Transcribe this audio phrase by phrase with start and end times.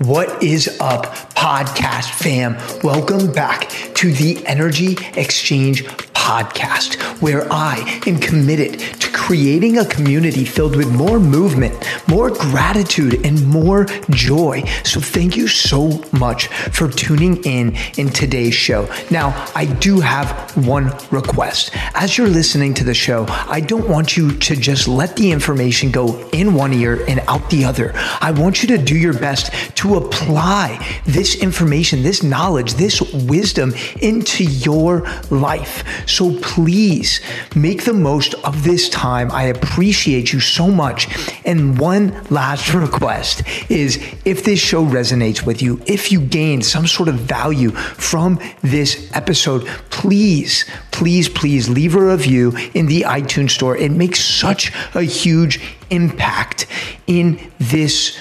[0.00, 2.56] What is up, podcast fam?
[2.84, 5.86] Welcome back to the Energy Exchange
[6.26, 11.72] podcast, where I am committed to creating a community filled with more movement,
[12.08, 14.64] more gratitude, and more joy.
[14.82, 18.88] So, thank you so much for tuning in in today's show.
[19.08, 20.28] Now, I do have
[20.66, 21.70] one request.
[21.94, 25.92] As you're listening to the show, I don't want you to just let the information
[25.92, 27.92] go in one ear and out the other.
[28.20, 33.74] I want you to do your best to apply this information, this knowledge, this wisdom
[34.00, 35.84] into your life.
[36.40, 37.20] Please
[37.54, 39.30] make the most of this time.
[39.30, 41.08] I appreciate you so much.
[41.44, 46.86] And one last request is if this show resonates with you, if you gain some
[46.86, 53.50] sort of value from this episode, please, please, please leave a review in the iTunes
[53.50, 53.76] store.
[53.76, 55.60] It makes such a huge
[55.90, 56.66] impact
[57.06, 58.18] in this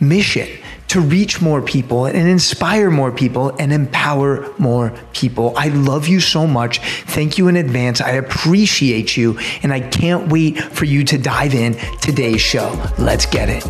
[0.00, 0.48] mission
[0.92, 5.54] to reach more people and inspire more people and empower more people.
[5.56, 6.80] I love you so much.
[6.80, 8.02] Thank you in advance.
[8.02, 9.38] I appreciate you.
[9.62, 12.68] And I can't wait for you to dive in today's show.
[12.98, 13.64] Let's get it.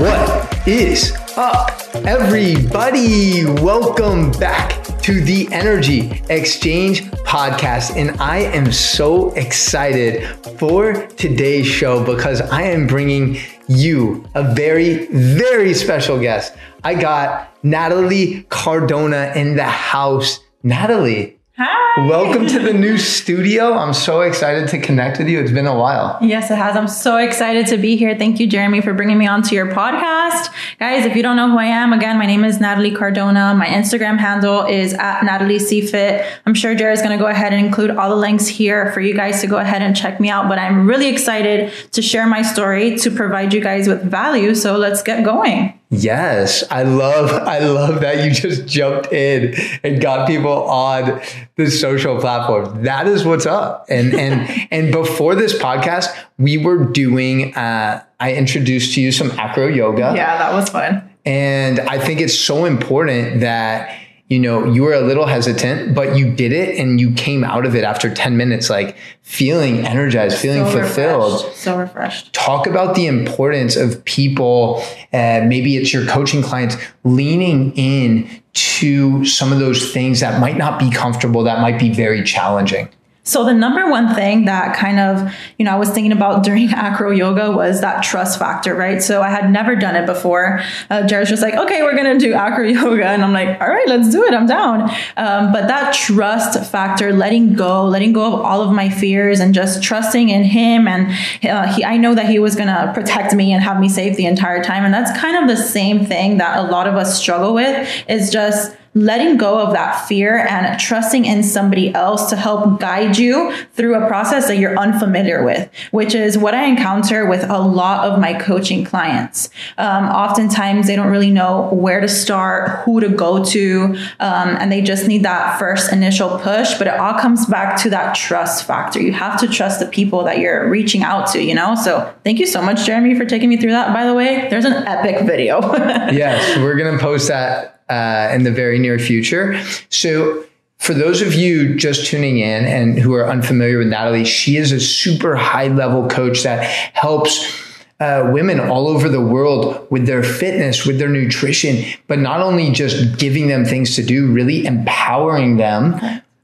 [0.00, 1.70] What is up,
[2.04, 3.44] everybody?
[3.44, 7.96] Welcome back to the Energy Exchange podcast.
[7.96, 10.26] And I am so excited
[10.58, 16.54] for today's show because I am bringing you a very, very special guest.
[16.84, 20.40] I got Natalie Cardona in the house.
[20.62, 22.08] Natalie, Hi.
[22.08, 23.74] Welcome to the new studio.
[23.74, 25.38] I'm so excited to connect with you.
[25.38, 26.16] It's been a while.
[26.22, 26.78] Yes, it has.
[26.78, 28.16] I'm so excited to be here.
[28.16, 30.48] Thank you, Jeremy, for bringing me onto your podcast.
[30.78, 33.54] Guys, if you don't know who I am, again, my name is Natalie Cardona.
[33.54, 36.26] My Instagram handle is at Natalie CFit.
[36.46, 39.12] I'm sure Jared's going to go ahead and include all the links here for you
[39.12, 40.48] guys to go ahead and check me out.
[40.48, 44.54] But I'm really excited to share my story to provide you guys with value.
[44.54, 45.78] So let's get going.
[45.94, 49.54] Yes, I love I love that you just jumped in
[49.84, 51.20] and got people on
[51.56, 52.84] the social platform.
[52.84, 53.84] That is what's up.
[53.90, 56.08] And and and before this podcast,
[56.38, 60.14] we were doing uh I introduced to you some acro yoga.
[60.16, 61.10] Yeah, that was fun.
[61.26, 64.01] And I think it's so important that
[64.32, 67.66] you know, you were a little hesitant, but you did it and you came out
[67.66, 71.32] of it after 10 minutes, like feeling energized, feeling So fulfilled.
[71.44, 71.56] refreshed.
[71.62, 72.32] So refreshed.
[72.32, 74.82] Talk about the importance of people,
[75.12, 80.56] uh, maybe it's your coaching clients, leaning in to some of those things that might
[80.56, 82.88] not be comfortable, that might be very challenging.
[83.24, 86.70] So the number one thing that kind of, you know, I was thinking about during
[86.70, 89.00] acro yoga was that trust factor, right?
[89.00, 90.60] So I had never done it before.
[90.90, 93.86] Uh, Jared's just like, okay, we're gonna do acro yoga, and I'm like, all right,
[93.86, 94.34] let's do it.
[94.34, 94.90] I'm down.
[95.16, 99.54] Um, but that trust factor, letting go, letting go of all of my fears, and
[99.54, 101.12] just trusting in him, and
[101.48, 104.26] uh, he, I know that he was gonna protect me and have me safe the
[104.26, 107.54] entire time, and that's kind of the same thing that a lot of us struggle
[107.54, 107.88] with.
[108.08, 113.16] Is just letting go of that fear and trusting in somebody else to help guide
[113.16, 117.58] you through a process that you're unfamiliar with, which is what I encounter with a
[117.58, 119.48] lot of my coaching clients.
[119.78, 123.84] Um, oftentimes, they don't really know where to start, who to go to,
[124.20, 126.76] um, and they just need that first initial push.
[126.76, 129.00] But it all comes back to that trust factor.
[129.00, 131.74] You have to trust the people that you're reaching out to, you know?
[131.76, 133.94] So, thank you so much, Jeremy, for taking me through that.
[133.94, 135.60] By the way, there's an epic video.
[136.12, 139.62] yes, we're going to post that uh, in the very near future.
[139.90, 140.44] So,
[140.78, 144.72] for those of you just tuning in and who are unfamiliar with Natalie, she is
[144.72, 146.64] a super high level coach that
[146.94, 147.62] helps
[148.00, 152.72] uh, women all over the world with their fitness, with their nutrition, but not only
[152.72, 156.00] just giving them things to do, really empowering them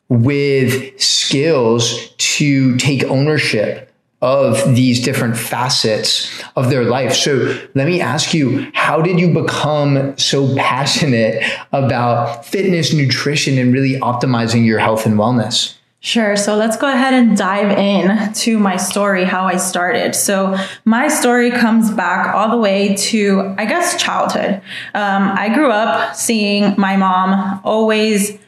[0.09, 3.88] with skills to take ownership
[4.20, 7.14] of these different facets of their life.
[7.14, 13.72] So let me ask you, how did you become so passionate about fitness, nutrition, and
[13.72, 15.74] really optimizing your health and wellness?
[16.00, 16.36] Sure.
[16.36, 20.14] So let's go ahead and dive in to my story, how I started.
[20.14, 24.62] So my story comes back all the way to, I guess, childhood.
[24.94, 28.38] Um, I grew up seeing my mom always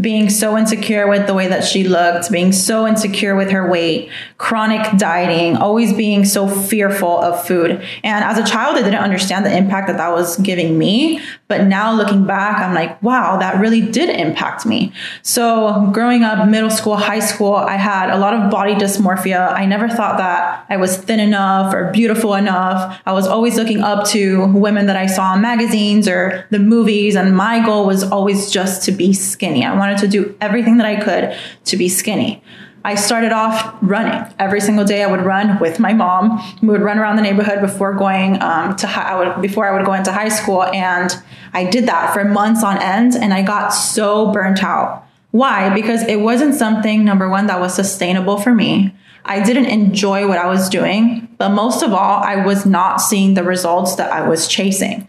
[0.00, 4.10] being so insecure with the way that she looked, being so insecure with her weight,
[4.38, 7.72] chronic dieting, always being so fearful of food.
[8.02, 11.20] And as a child, I didn't understand the impact that that was giving me.
[11.48, 14.92] But now looking back, I'm like, wow, that really did impact me.
[15.22, 19.52] So growing up, middle school, high school, I had a lot of body dysmorphia.
[19.52, 23.00] I never thought that I was thin enough or beautiful enough.
[23.04, 27.16] I was always looking up to women that I saw in magazines or the movies.
[27.16, 29.64] And my goal was always just to be skinny.
[29.64, 32.42] I wanted to do everything that I could to be skinny.
[32.82, 35.02] I started off running every single day.
[35.02, 36.42] I would run with my mom.
[36.62, 39.84] We would run around the neighborhood before going um, to I would, before I would
[39.84, 41.14] go into high school, and
[41.52, 45.06] I did that for months on end, and I got so burnt out.
[45.30, 45.72] Why?
[45.74, 48.94] Because it wasn't something number one that was sustainable for me.
[49.24, 53.34] I didn't enjoy what I was doing, but most of all, I was not seeing
[53.34, 55.06] the results that I was chasing.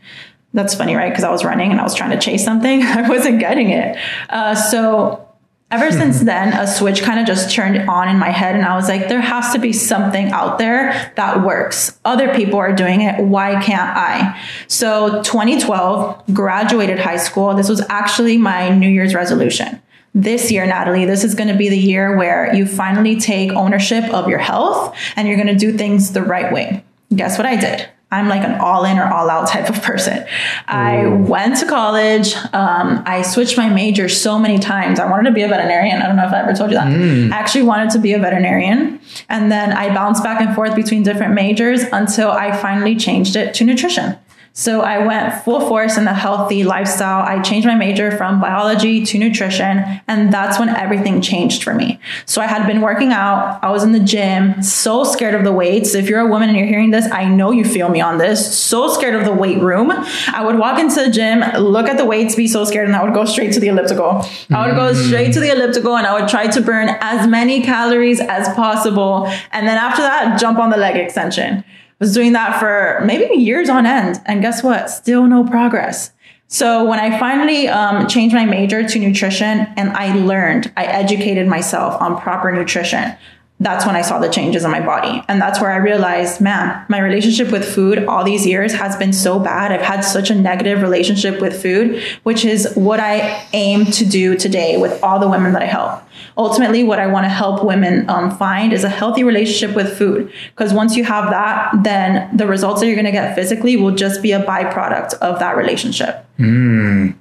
[0.54, 1.10] That's funny, right?
[1.10, 2.84] Because I was running and I was trying to chase something.
[2.84, 3.98] I wasn't getting it.
[4.30, 5.28] Uh, so
[5.70, 8.56] ever since then, a switch kind of just turned on in my head.
[8.56, 11.98] And I was like, there has to be something out there that works.
[12.04, 13.24] Other people are doing it.
[13.24, 14.42] Why can't I?
[14.68, 17.54] So 2012, graduated high school.
[17.54, 19.82] This was actually my New Year's resolution
[20.14, 24.04] this year, Natalie, this is going to be the year where you finally take ownership
[24.14, 26.84] of your health and you're going to do things the right way.
[27.16, 27.88] Guess what I did?
[28.12, 30.26] I'm like an all in or all out type of person.
[30.68, 32.36] I went to college.
[32.54, 35.00] Um, I switched my major so many times.
[35.00, 36.02] I wanted to be a veterinarian.
[36.02, 36.88] I don't know if I ever told you that.
[36.88, 37.32] Mm.
[37.32, 39.00] I actually wanted to be a veterinarian.
[39.30, 43.54] And then I bounced back and forth between different majors until I finally changed it
[43.56, 44.18] to nutrition.
[44.54, 47.24] So I went full force in the healthy lifestyle.
[47.24, 52.00] I changed my major from biology to nutrition, and that's when everything changed for me.
[52.26, 55.54] So I had been working out, I was in the gym, so scared of the
[55.54, 55.96] weights.
[55.96, 58.58] If you're a woman and you're hearing this, I know you feel me on this.
[58.60, 59.90] So scared of the weight room.
[59.90, 63.04] I would walk into the gym, look at the weights, be so scared, and I
[63.04, 64.26] would go straight to the elliptical.
[64.52, 65.08] I would go mm.
[65.08, 69.28] straight to the elliptical and I would try to burn as many calories as possible.
[69.52, 71.64] And then after that, jump on the leg extension
[72.02, 74.20] was doing that for maybe years on end.
[74.26, 74.90] And guess what?
[74.90, 76.12] Still no progress.
[76.48, 81.48] So when I finally um, changed my major to nutrition and I learned, I educated
[81.48, 83.16] myself on proper nutrition
[83.62, 85.24] that's when I saw the changes in my body.
[85.28, 89.14] And that's where I realized, man, my relationship with food all these years has been
[89.14, 89.72] so bad.
[89.72, 94.36] I've had such a negative relationship with food, which is what I aim to do
[94.36, 96.02] today with all the women that I help.
[96.38, 100.32] Ultimately, what I want to help women um, find is a healthy relationship with food.
[100.50, 103.96] Because once you have that, then the results that you're going to get physically will
[103.96, 106.26] just be a byproduct of that relationship.
[106.40, 107.16] Mm.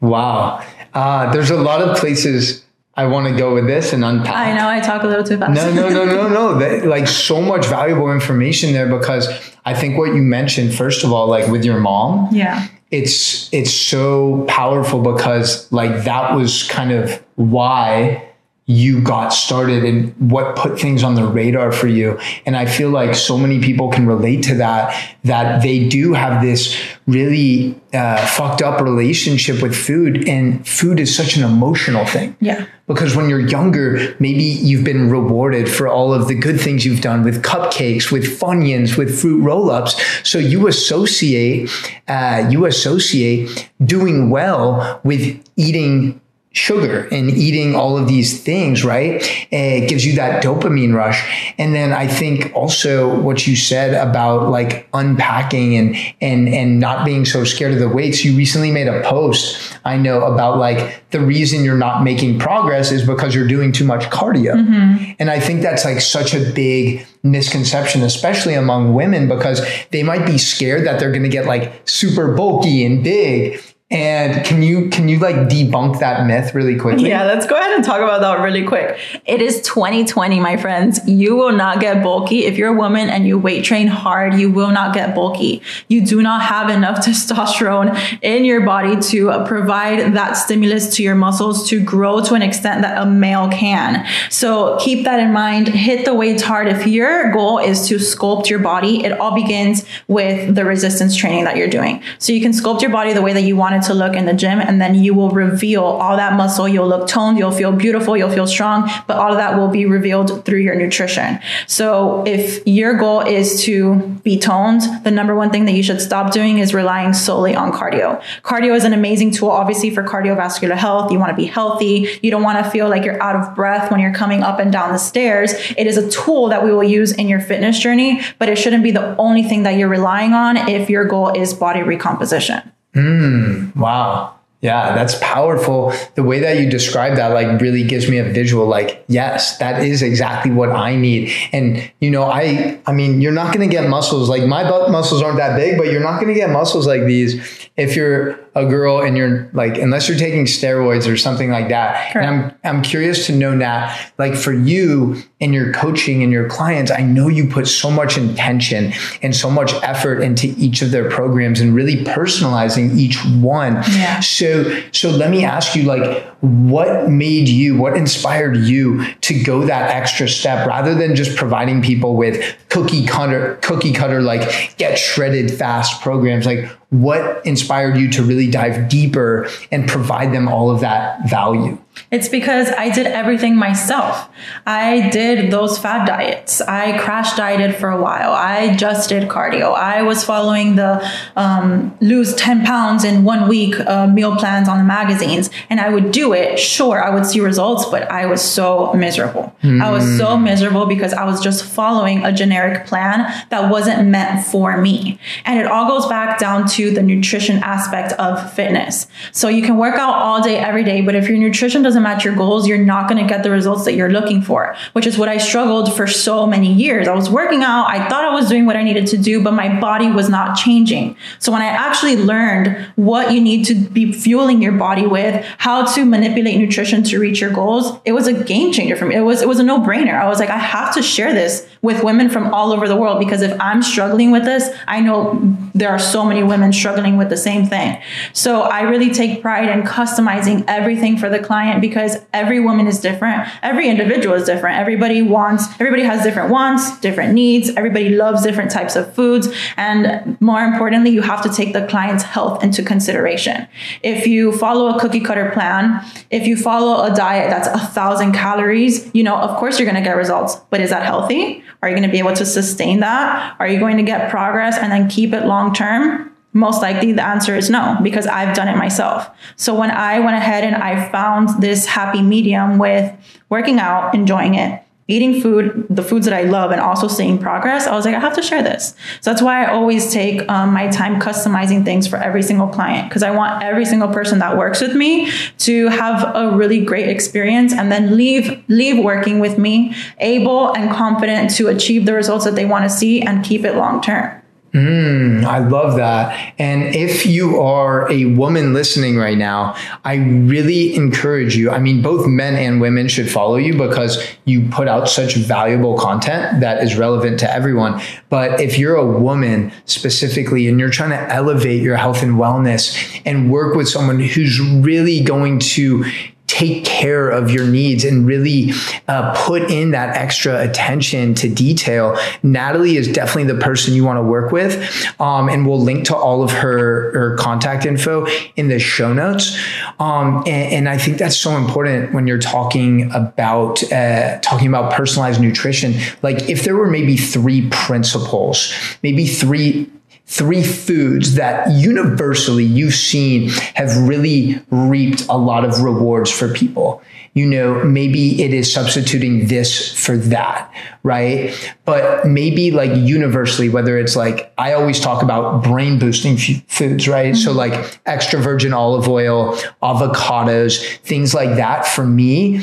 [0.00, 0.64] Wow.
[0.94, 2.64] Uh, there's a lot of places
[2.94, 4.34] I want to go with this and unpack.
[4.34, 5.54] I know I talk a little too fast.
[5.54, 6.58] No, no, no, no, no.
[6.58, 9.28] That, like so much valuable information there because
[9.64, 13.72] I think what you mentioned first of all, like with your mom, yeah, it's it's
[13.72, 18.28] so powerful because like that was kind of why
[18.72, 22.18] you got started and what put things on the radar for you.
[22.46, 26.42] And I feel like so many people can relate to that, that they do have
[26.42, 30.26] this really uh, fucked up relationship with food.
[30.26, 32.36] And food is such an emotional thing.
[32.40, 32.66] Yeah.
[32.86, 37.00] Because when you're younger, maybe you've been rewarded for all of the good things you've
[37.00, 40.00] done with cupcakes, with Funyuns, with fruit roll-ups.
[40.28, 41.70] So you associate,
[42.08, 46.20] uh, you associate doing well with eating
[46.52, 49.22] sugar and eating all of these things, right?
[49.50, 51.54] It gives you that dopamine rush.
[51.58, 57.04] And then I think also what you said about like unpacking and and and not
[57.04, 58.24] being so scared of the weights.
[58.24, 62.92] You recently made a post I know about like the reason you're not making progress
[62.92, 64.54] is because you're doing too much cardio.
[64.54, 65.12] Mm-hmm.
[65.18, 70.24] And I think that's like such a big misconception, especially among women, because they might
[70.24, 73.60] be scared that they're going to get like super bulky and big
[73.92, 77.10] and can you can you like debunk that myth really quickly?
[77.10, 78.98] Yeah, let's go ahead and talk about that really quick.
[79.26, 80.98] It is 2020, my friends.
[81.06, 84.34] You will not get bulky if you're a woman and you weight train hard.
[84.34, 85.60] You will not get bulky.
[85.88, 91.14] You do not have enough testosterone in your body to provide that stimulus to your
[91.14, 94.06] muscles to grow to an extent that a male can.
[94.30, 95.68] So keep that in mind.
[95.68, 96.66] Hit the weights hard.
[96.66, 101.44] If your goal is to sculpt your body, it all begins with the resistance training
[101.44, 102.02] that you're doing.
[102.18, 104.24] So you can sculpt your body the way that you want it to look in
[104.24, 106.68] the gym and then you will reveal all that muscle.
[106.68, 109.86] You'll look toned, you'll feel beautiful, you'll feel strong, but all of that will be
[109.86, 111.38] revealed through your nutrition.
[111.66, 116.00] So if your goal is to be toned, the number one thing that you should
[116.00, 118.22] stop doing is relying solely on cardio.
[118.42, 121.10] Cardio is an amazing tool, obviously, for cardiovascular health.
[121.10, 122.08] You want to be healthy.
[122.22, 124.72] You don't want to feel like you're out of breath when you're coming up and
[124.72, 125.52] down the stairs.
[125.76, 128.82] It is a tool that we will use in your fitness journey, but it shouldn't
[128.82, 132.72] be the only thing that you're relying on if your goal is body recomposition.
[132.94, 134.34] Mm, wow.
[134.62, 135.92] Yeah, that's powerful.
[136.14, 139.82] The way that you describe that like really gives me a visual like yes, that
[139.82, 141.32] is exactly what I need.
[141.52, 144.92] And you know, I I mean, you're not going to get muscles like my butt
[144.92, 147.40] muscles aren't that big, but you're not going to get muscles like these
[147.76, 152.14] if you're a girl and you're like, unless you're taking steroids or something like that.
[152.14, 156.48] And I'm I'm curious to know Nat, like for you and your coaching and your
[156.48, 160.90] clients, I know you put so much intention and so much effort into each of
[160.90, 163.76] their programs and really personalizing each one.
[163.92, 164.20] Yeah.
[164.20, 169.64] So so let me ask you like what made you what inspired you to go
[169.64, 174.98] that extra step rather than just providing people with cookie cutter cookie cutter like get
[174.98, 180.70] shredded fast programs like what inspired you to really dive deeper and provide them all
[180.70, 181.78] of that value
[182.10, 184.28] it's because I did everything myself.
[184.66, 186.60] I did those fad diets.
[186.60, 188.32] I crash dieted for a while.
[188.32, 189.74] I just did cardio.
[189.74, 191.06] I was following the
[191.36, 195.50] um, lose 10 pounds in one week uh, meal plans on the magazines.
[195.70, 196.58] And I would do it.
[196.58, 199.54] Sure, I would see results, but I was so miserable.
[199.62, 199.82] Mm.
[199.82, 200.44] I was so hmm.
[200.44, 205.18] miserable because I was just following a generic plan that wasn't meant for me.
[205.44, 209.06] And it all goes back down to the nutrition aspect of fitness.
[209.30, 212.24] So you can work out all day, every day, but if your nutrition doesn't match
[212.24, 215.18] your goals, you're not going to get the results that you're looking for, which is
[215.18, 217.08] what I struggled for so many years.
[217.08, 219.52] I was working out, I thought I was doing what I needed to do, but
[219.52, 221.16] my body was not changing.
[221.38, 225.84] So when I actually learned what you need to be fueling your body with, how
[225.94, 229.14] to manipulate nutrition to reach your goals, it was a game changer for me.
[229.14, 230.14] It was it was a no-brainer.
[230.14, 233.18] I was like I have to share this with women from all over the world
[233.18, 237.28] because if I'm struggling with this, I know there are so many women struggling with
[237.28, 238.00] the same thing.
[238.32, 243.00] So I really take pride in customizing everything for the client because every woman is
[243.00, 243.48] different.
[243.62, 244.78] Every individual is different.
[244.78, 247.70] Everybody wants, everybody has different wants, different needs.
[247.70, 249.48] Everybody loves different types of foods.
[249.76, 253.66] And more importantly, you have to take the client's health into consideration.
[254.02, 258.32] If you follow a cookie cutter plan, if you follow a diet that's a thousand
[258.32, 261.62] calories, you know, of course you're going to get results, but is that healthy?
[261.82, 263.56] Are you going to be able to sustain that?
[263.58, 266.31] Are you going to get progress and then keep it long term?
[266.52, 269.30] Most likely the answer is no, because I've done it myself.
[269.56, 273.10] So when I went ahead and I found this happy medium with
[273.48, 277.86] working out, enjoying it, eating food, the foods that I love, and also seeing progress,
[277.86, 278.94] I was like, I have to share this.
[279.20, 283.08] So that's why I always take um, my time customizing things for every single client
[283.08, 287.08] because I want every single person that works with me to have a really great
[287.08, 292.44] experience and then leave leave working with me able and confident to achieve the results
[292.44, 294.41] that they want to see and keep it long term.
[294.74, 296.54] Mm, I love that.
[296.58, 301.70] And if you are a woman listening right now, I really encourage you.
[301.70, 305.98] I mean, both men and women should follow you because you put out such valuable
[305.98, 308.00] content that is relevant to everyone.
[308.30, 313.20] But if you're a woman specifically and you're trying to elevate your health and wellness
[313.26, 316.06] and work with someone who's really going to
[316.52, 318.72] take care of your needs and really
[319.08, 324.18] uh, put in that extra attention to detail, Natalie is definitely the person you want
[324.18, 324.74] to work with.
[325.18, 329.58] Um, and we'll link to all of her, her contact info in the show notes.
[329.98, 334.92] Um, and, and, I think that's so important when you're talking about uh, talking about
[334.92, 335.94] personalized nutrition.
[336.20, 339.90] Like if there were maybe three principles, maybe three
[340.32, 347.02] three foods that universally you've seen have really reaped a lot of rewards for people.
[347.34, 350.72] You know, maybe it is substituting this for that,
[351.02, 351.54] right?
[351.84, 357.06] But maybe like universally, whether it's like, I always talk about brain boosting f- foods,
[357.06, 357.34] right?
[357.34, 357.42] Mm-hmm.
[357.42, 362.62] So like extra virgin olive oil, avocados, things like that for me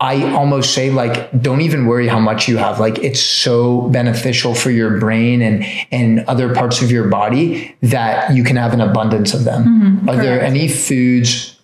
[0.00, 2.80] I almost say like don't even worry how much you have.
[2.80, 8.34] Like it's so beneficial for your brain and and other parts of your body that
[8.34, 9.64] you can have an abundance of them.
[9.64, 11.58] Mm-hmm, are there any foods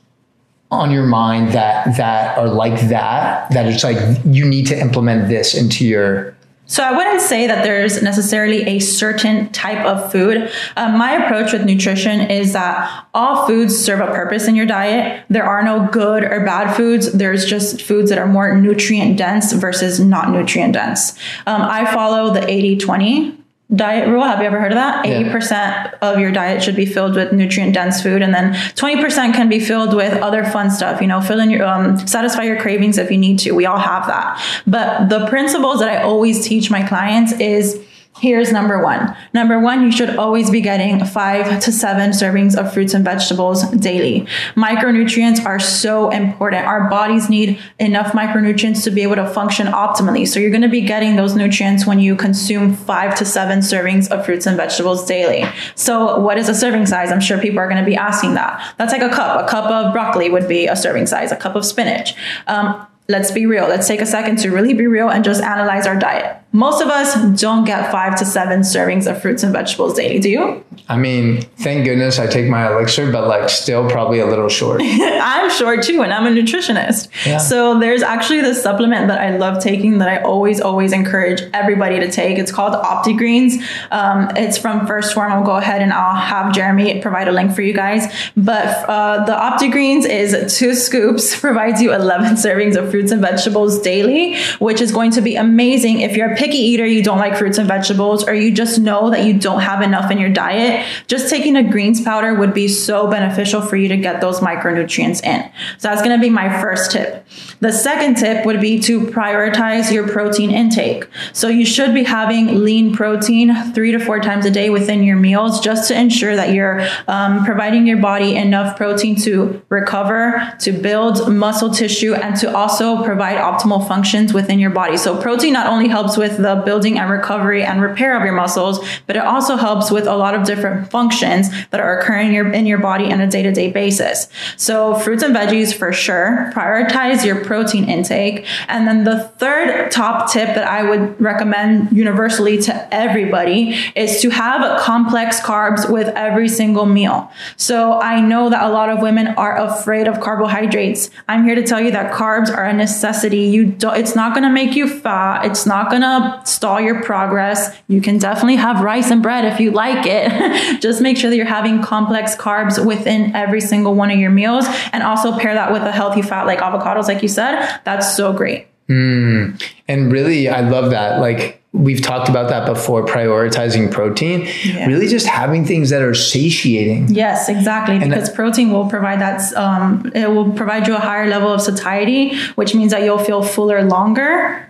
[0.71, 5.29] on your mind that that are like that that it's like you need to implement
[5.29, 6.37] this into your
[6.71, 10.53] so I wouldn't say that there's necessarily a certain type of food.
[10.77, 15.25] Um, my approach with nutrition is that all foods serve a purpose in your diet.
[15.29, 17.11] There are no good or bad foods.
[17.11, 21.19] There's just foods that are more nutrient dense versus not nutrient dense.
[21.45, 23.40] Um, I follow the 80 20
[23.75, 24.23] diet rule.
[24.23, 25.07] Have you ever heard of that?
[25.07, 25.33] Eighty yeah.
[25.33, 29.35] percent of your diet should be filled with nutrient dense food, and then twenty percent
[29.35, 31.01] can be filled with other fun stuff.
[31.01, 33.53] You know, fill in your um, satisfy your cravings if you need to.
[33.53, 34.43] We all have that.
[34.67, 37.81] But the principles that I always teach my clients is
[38.21, 39.17] Here's number one.
[39.33, 43.67] Number one, you should always be getting five to seven servings of fruits and vegetables
[43.71, 44.27] daily.
[44.57, 46.67] Micronutrients are so important.
[46.67, 50.29] Our bodies need enough micronutrients to be able to function optimally.
[50.29, 54.11] So you're going to be getting those nutrients when you consume five to seven servings
[54.11, 55.47] of fruits and vegetables daily.
[55.75, 57.11] So what is a serving size?
[57.11, 58.75] I'm sure people are going to be asking that.
[58.77, 59.47] That's like a cup.
[59.47, 62.13] A cup of broccoli would be a serving size, a cup of spinach.
[62.47, 63.67] Um, let's be real.
[63.69, 66.89] Let's take a second to really be real and just analyze our diet most of
[66.89, 70.19] us don't get five to seven servings of fruits and vegetables daily.
[70.19, 70.65] Do you?
[70.89, 74.81] I mean, thank goodness I take my elixir, but like still probably a little short.
[74.85, 77.09] I'm short too, and I'm a nutritionist.
[77.25, 77.39] Yeah.
[77.39, 82.01] So there's actually this supplement that I love taking that I always, always encourage everybody
[82.01, 82.37] to take.
[82.37, 83.63] It's called OptiGreens.
[83.93, 85.33] Um, it's from 1st Phorm.
[85.33, 88.13] I'll go ahead and I'll have Jeremy provide a link for you guys.
[88.37, 93.81] But uh, the OptiGreens is two scoops, provides you 11 servings of fruits and vegetables
[93.81, 97.37] daily, which is going to be amazing if you're a picky eater, you don't like
[97.37, 100.87] fruits and vegetables, or you just know that you don't have enough in your diet,
[101.07, 105.25] just taking a greens powder would be so beneficial for you to get those micronutrients
[105.25, 105.51] in.
[105.79, 107.27] So that's going to be my first tip.
[107.61, 111.07] The second tip would be to prioritize your protein intake.
[111.33, 115.17] So you should be having lean protein three to four times a day within your
[115.17, 120.73] meals just to ensure that you're um, providing your body enough protein to recover, to
[120.73, 124.97] build muscle tissue, and to also provide optimal functions within your body.
[124.97, 128.35] So protein not only helps with with the building and recovery and repair of your
[128.35, 132.35] muscles, but it also helps with a lot of different functions that are occurring in
[132.35, 134.29] your, in your body on a day to day basis.
[134.57, 136.51] So, fruits and veggies for sure.
[136.55, 138.47] Prioritize your protein intake.
[138.69, 144.31] And then the third top tip that I would recommend universally to everybody is to
[144.31, 147.31] have complex carbs with every single meal.
[147.57, 151.11] So, I know that a lot of women are afraid of carbohydrates.
[151.29, 153.41] I'm here to tell you that carbs are a necessity.
[153.41, 155.45] You don't, it's not going to make you fat.
[155.45, 157.77] It's not going to stall your progress.
[157.89, 160.81] You can definitely have rice and bread if you like it.
[160.81, 164.65] Just make sure that you're having complex carbs within every single one of your meals
[164.93, 167.81] and also pair that with a healthy fat like avocados, like you said.
[167.85, 168.67] That's so great.
[168.89, 169.63] Mm.
[169.89, 171.21] And really, I love that.
[171.21, 174.87] Like, we've talked about that before prioritizing protein yeah.
[174.87, 179.21] really just having things that are satiating yes exactly and because that, protein will provide
[179.21, 183.19] that um, it will provide you a higher level of satiety which means that you'll
[183.19, 184.67] feel fuller longer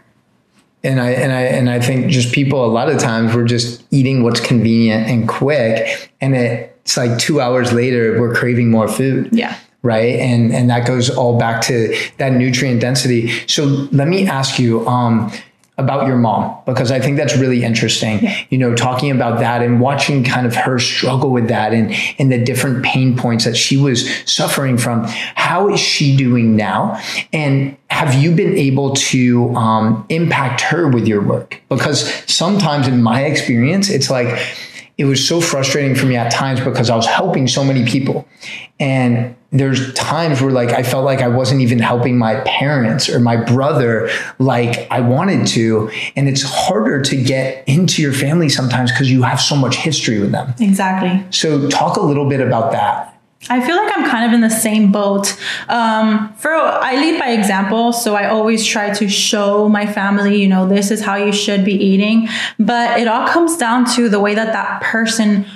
[0.83, 3.85] and I and I and I think just people a lot of times we're just
[3.91, 8.89] eating what's convenient and quick, and it, it's like two hours later we're craving more
[8.89, 9.29] food.
[9.33, 9.57] Yeah.
[9.83, 10.19] Right.
[10.19, 13.29] And and that goes all back to that nutrient density.
[13.47, 15.33] So let me ask you, um,
[15.81, 18.29] about your mom because I think that's really interesting.
[18.51, 22.31] You know, talking about that and watching kind of her struggle with that and and
[22.31, 25.05] the different pain points that she was suffering from.
[25.35, 27.01] How is she doing now?
[27.33, 31.61] And have you been able to um, impact her with your work?
[31.69, 34.29] Because sometimes, in my experience, it's like
[35.01, 38.29] it was so frustrating for me at times because I was helping so many people.
[38.79, 43.19] And there's times where like I felt like I wasn't even helping my parents or
[43.19, 45.91] my brother like I wanted to.
[46.17, 50.21] And it's harder to get into your family sometimes because you have so much history
[50.21, 50.53] with them.
[50.61, 51.25] Exactly.
[51.31, 53.10] So talk a little bit about that.
[53.49, 55.37] I feel like I'm kind of in the same boat.
[55.69, 60.47] Um, for I lead by example, so I always try to show my family, you
[60.47, 62.29] know, this is how you should be eating.
[62.59, 65.47] But it all comes down to the way that that person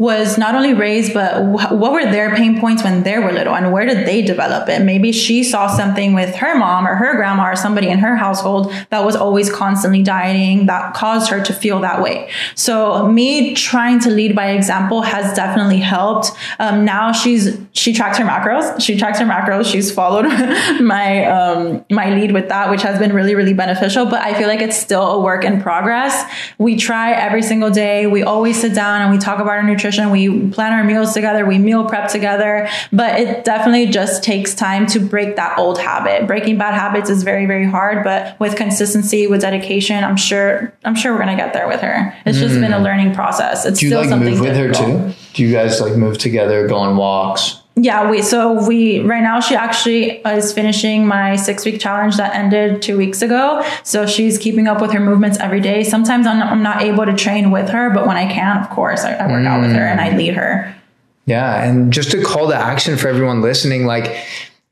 [0.00, 3.54] was not only raised, but wh- what were their pain points when they were little
[3.54, 4.80] and where did they develop it?
[4.80, 8.72] Maybe she saw something with her mom or her grandma or somebody in her household
[8.88, 12.30] that was always constantly dieting that caused her to feel that way.
[12.54, 16.30] So me trying to lead by example has definitely helped.
[16.58, 18.80] Um, now she's, she tracks her macros.
[18.80, 19.70] She tracks her macros.
[19.70, 20.24] She's followed
[20.80, 24.48] my, um, my lead with that, which has been really, really beneficial, but I feel
[24.48, 26.24] like it's still a work in progress.
[26.56, 28.06] We try every single day.
[28.06, 30.10] We always sit down and we talk about our nutrition nutrition.
[30.10, 31.44] We plan our meals together.
[31.46, 32.68] We meal prep together.
[32.92, 36.26] But it definitely just takes time to break that old habit.
[36.26, 38.04] Breaking bad habits is very, very hard.
[38.04, 42.16] But with consistency, with dedication, I'm sure I'm sure we're gonna get there with her.
[42.26, 42.60] It's just mm.
[42.60, 42.84] been a mm.
[42.84, 43.66] learning process.
[43.66, 44.88] It's Do you still like something move with difficult.
[44.88, 45.14] her too?
[45.34, 47.59] Do you guys like move together, go on walks?
[47.76, 52.34] Yeah we so we right now she actually is finishing my six week challenge that
[52.34, 53.64] ended two weeks ago.
[53.84, 55.84] So she's keeping up with her movements every day.
[55.84, 59.02] Sometimes i'm, I'm not able to train with her but when i can of course
[59.04, 59.46] i, I work mm.
[59.46, 60.74] out with her and i lead her.
[61.26, 64.16] Yeah and just a call to action for everyone listening like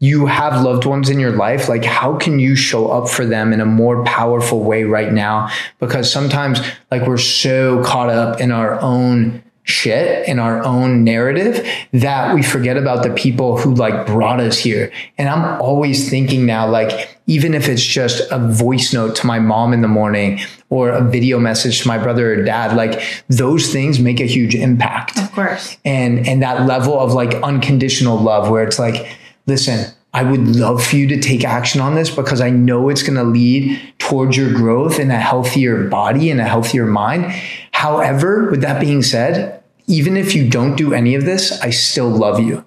[0.01, 3.53] you have loved ones in your life like how can you show up for them
[3.53, 5.51] in a more powerful way right now?
[5.81, 11.67] Because sometimes like we're so caught up in our own shit in our own narrative
[11.93, 14.91] that we forget about the people who like brought us here.
[15.19, 19.39] And I'm always thinking now, like, even if it's just a voice note to my
[19.39, 23.71] mom in the morning or a video message to my brother or dad, like those
[23.71, 25.19] things make a huge impact.
[25.19, 25.77] Of course.
[25.85, 30.83] And and that level of like unconditional love where it's like, listen, I would love
[30.83, 34.37] for you to take action on this because I know it's going to lead towards
[34.39, 37.27] your growth in a healthier body and a healthier mind.
[37.73, 39.58] However, with that being said,
[39.89, 42.65] even if you don't do any of this, I still love you.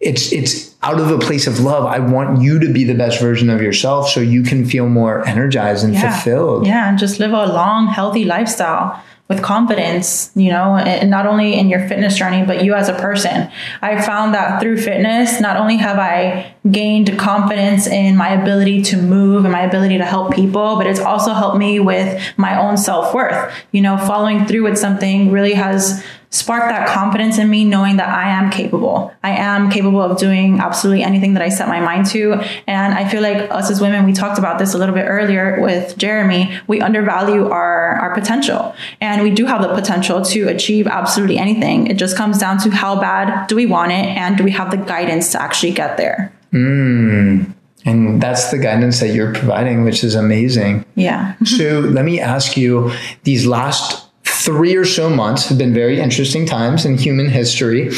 [0.00, 1.84] it's it's out of a place of love.
[1.84, 5.26] I want you to be the best version of yourself so you can feel more
[5.26, 6.12] energized and yeah.
[6.12, 6.66] fulfilled.
[6.66, 11.58] Yeah, and just live a long, healthy lifestyle with confidence, you know, and not only
[11.58, 13.50] in your fitness journey, but you as a person.
[13.82, 18.96] I found that through fitness, not only have I gained confidence in my ability to
[18.96, 22.78] move and my ability to help people, but it's also helped me with my own
[22.78, 23.52] self worth.
[23.70, 28.08] You know, following through with something really has sparked that confidence in me knowing that
[28.08, 29.12] I am capable.
[29.22, 32.34] I am capable of doing absolutely anything that I set my mind to.
[32.66, 35.58] And I feel like us as women, we talked about this a little bit earlier
[35.60, 38.74] with Jeremy, we undervalue our, our potential.
[39.00, 41.86] And we do have the potential to achieve absolutely anything.
[41.86, 44.70] It just comes down to how bad do we want it and do we have
[44.70, 46.32] the guidance to actually get there.
[46.52, 47.54] Mm.
[47.84, 50.84] And that's the guidance that you're providing, which is amazing.
[50.94, 51.36] Yeah.
[51.44, 54.07] so let me ask you these last
[54.48, 57.90] three or so months have been very interesting times in human history.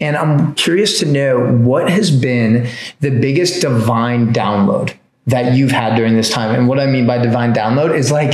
[0.00, 2.66] And I'm curious to know what has been
[3.00, 6.54] the biggest divine download that you've had during this time.
[6.54, 8.30] And what I mean by divine download is like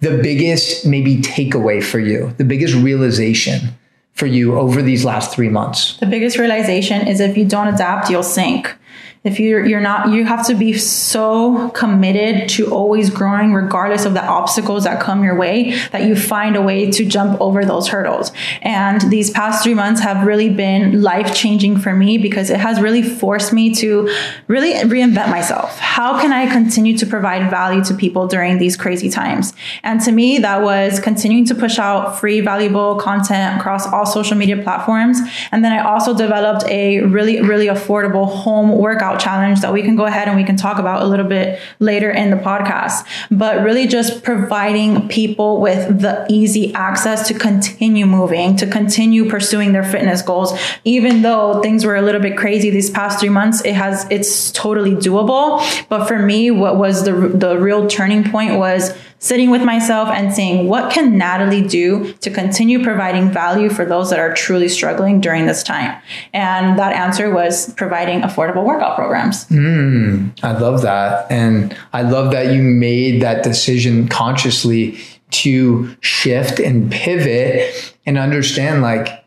[0.00, 3.74] the biggest maybe takeaway for you, the biggest realization
[4.14, 5.98] for you over these last three months.
[5.98, 8.74] The biggest realization is if you don't adapt, you'll sink
[9.24, 14.14] if you're you're not you have to be so committed to always growing regardless of
[14.14, 17.88] the obstacles that come your way that you find a way to jump over those
[17.88, 18.32] hurdles.
[18.62, 22.80] And these past three months have really been life changing for me because it has
[22.80, 24.08] really forced me to
[24.46, 25.78] really reinvent myself.
[25.78, 29.52] How can i continue to provide value to people during these crazy times?
[29.82, 34.36] And to me that was continuing to push out free valuable content across all social
[34.36, 35.18] media platforms.
[35.50, 39.96] And then i also developed a really really affordable home workout challenge that we can
[39.96, 43.06] go ahead and we can talk about a little bit later in the podcast.
[43.30, 49.72] But really just providing people with the easy access to continue moving, to continue pursuing
[49.72, 50.58] their fitness goals.
[50.84, 54.52] Even though things were a little bit crazy these past three months, it has, it's
[54.52, 55.58] totally doable.
[55.88, 60.32] But for me, what was the, the real turning point was sitting with myself and
[60.32, 65.20] saying, what can Natalie do to continue providing value for those that are truly struggling
[65.20, 66.00] during this time?
[66.32, 69.44] And that answer was providing affordable workout programs.
[69.46, 71.30] Mm, I love that.
[71.30, 74.98] And I love that you made that decision consciously
[75.30, 79.24] to shift and pivot and understand like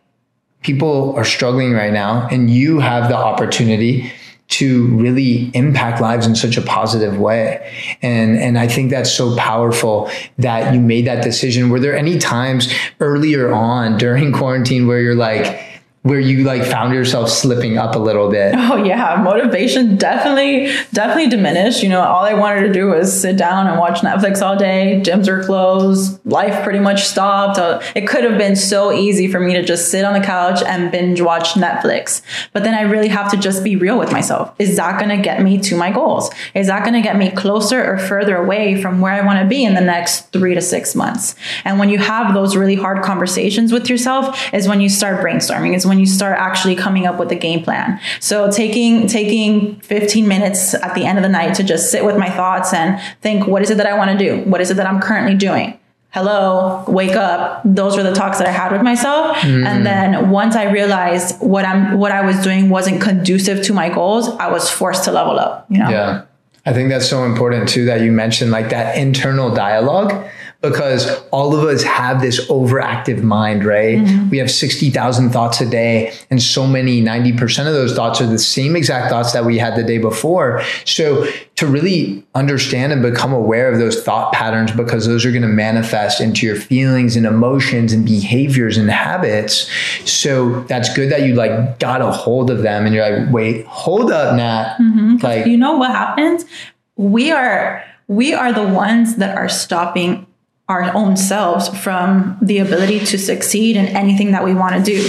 [0.62, 4.12] people are struggling right now and you have the opportunity
[4.52, 7.98] to really impact lives in such a positive way.
[8.02, 11.70] And, and I think that's so powerful that you made that decision.
[11.70, 15.71] Were there any times earlier on during quarantine where you're like,
[16.04, 18.56] where you like found yourself slipping up a little bit?
[18.72, 21.84] Oh yeah, motivation definitely definitely diminished.
[21.84, 25.02] You know, all I wanted to do was sit down and watch Netflix all day.
[25.04, 26.20] Gyms are closed.
[26.26, 27.60] Life pretty much stopped.
[27.60, 30.64] Uh, it could have been so easy for me to just sit on the couch
[30.66, 32.22] and binge watch Netflix.
[32.54, 34.54] But then I really have to just be real with myself.
[34.58, 36.32] Is that going to get me to my goals?
[36.54, 39.48] Is that going to get me closer or further away from where I want to
[39.48, 41.36] be in the next 3 to 6 months?
[41.66, 45.76] And when you have those really hard conversations with yourself is when you start brainstorming.
[45.76, 48.00] Is when you start actually coming up with a game plan.
[48.22, 52.16] So taking taking 15 minutes at the end of the night to just sit with
[52.16, 54.50] my thoughts and think, what is it that I want to do?
[54.50, 55.78] What is it that I'm currently doing?
[56.14, 59.66] hello wake up those were the talks that i had with myself mm.
[59.66, 63.88] and then once i realized what i'm what i was doing wasn't conducive to my
[63.88, 66.24] goals i was forced to level up you know yeah
[66.66, 70.12] i think that's so important too that you mentioned like that internal dialogue
[70.62, 73.98] because all of us have this overactive mind, right?
[73.98, 74.30] Mm-hmm.
[74.30, 78.38] We have 60,000 thoughts a day, and so many, 90% of those thoughts are the
[78.38, 80.62] same exact thoughts that we had the day before.
[80.86, 85.42] So, to really understand and become aware of those thought patterns, because those are going
[85.42, 89.70] to manifest into your feelings and emotions and behaviors and habits.
[90.10, 93.66] So, that's good that you like got a hold of them and you're like, wait,
[93.66, 94.78] hold up, Nat.
[94.80, 95.18] Mm-hmm.
[95.24, 96.46] Like, you know what happens?
[96.98, 100.28] We are we are the ones that are stopping
[100.72, 105.00] our own selves from the ability to succeed in anything that we want to do.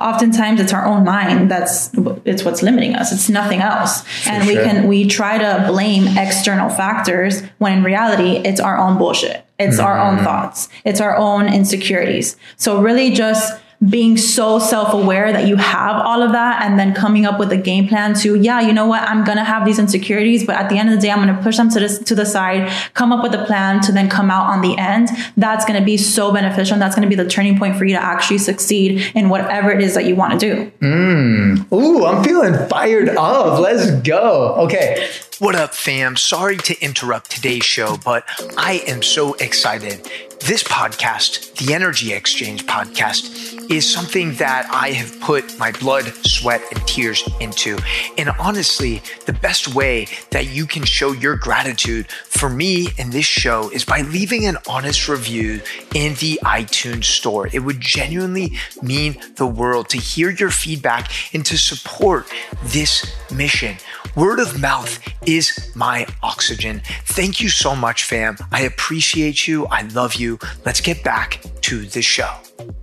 [0.00, 1.90] Oftentimes it's our own mind that's
[2.24, 3.12] it's what's limiting us.
[3.12, 4.02] It's nothing else.
[4.02, 8.76] For and we can we try to blame external factors when in reality it's our
[8.76, 9.46] own bullshit.
[9.60, 9.86] It's mm-hmm.
[9.86, 10.68] our own thoughts.
[10.84, 12.36] It's our own insecurities.
[12.56, 17.26] So really just being so self-aware that you have all of that and then coming
[17.26, 19.02] up with a game plan to yeah you know what?
[19.02, 21.56] I'm gonna have these insecurities but at the end of the day i'm gonna push
[21.56, 24.46] them to, this, to the side come up with a plan to then come out
[24.46, 25.08] on the end.
[25.36, 28.02] That's gonna be so beneficial and that's gonna be the turning point for you to
[28.02, 30.72] actually succeed in whatever it is that you want to do.
[30.80, 31.72] Mm.
[31.72, 33.58] ooh i'm feeling fired up.
[33.58, 34.54] Let's go.
[34.58, 35.08] Okay
[35.42, 36.14] What up, fam?
[36.14, 38.22] Sorry to interrupt today's show, but
[38.56, 40.08] I am so excited.
[40.38, 46.62] This podcast, the Energy Exchange podcast, is something that I have put my blood, sweat,
[46.72, 47.78] and tears into.
[48.18, 53.26] And honestly, the best way that you can show your gratitude for me and this
[53.26, 55.60] show is by leaving an honest review
[55.94, 57.48] in the iTunes store.
[57.52, 62.26] It would genuinely mean the world to hear your feedback and to support
[62.64, 63.76] this mission.
[64.14, 65.31] Word of mouth is
[65.74, 66.82] my oxygen.
[67.04, 68.36] Thank you so much, fam.
[68.50, 69.66] I appreciate you.
[69.66, 70.38] I love you.
[70.64, 72.30] Let's get back to the show.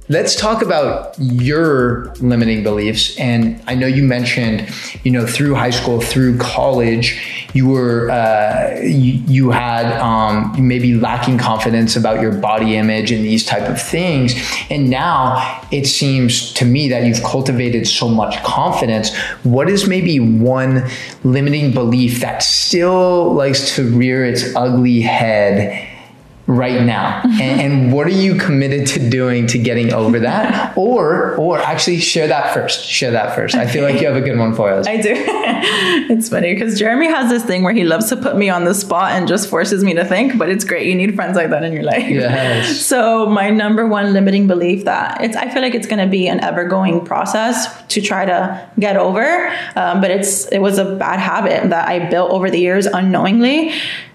[0.07, 3.15] Let's talk about your limiting beliefs.
[3.17, 4.67] And I know you mentioned,
[5.03, 10.93] you know, through high school, through college, you were, uh, you, you, had um, maybe
[10.93, 14.35] lacking confidence about your body image and these type of things.
[14.69, 19.15] And now it seems to me that you've cultivated so much confidence.
[19.43, 20.87] What is maybe one
[21.23, 25.98] limiting belief that still likes to rear its ugly head?
[26.49, 27.21] Right now.
[27.39, 30.75] And, and, what are you committed to doing to getting over that?
[30.75, 32.83] Or or actually share that first.
[32.83, 33.55] Share that first.
[33.55, 33.63] Okay.
[33.63, 34.85] i feel like you have a good one for us.
[34.85, 35.13] I do.
[36.11, 38.73] It's funny because jeremy has this thing where he loves to put me on the
[38.73, 40.87] spot and just forces me to think but it's great.
[40.87, 42.09] You need friends like that in your life.
[42.09, 42.85] Yes.
[42.91, 46.27] so my number one limiting belief that it's i feel like it's going to be
[46.27, 50.95] an ever going process to try to get over um, but it's it was a
[50.95, 53.71] bad habit that i built over the years unknowingly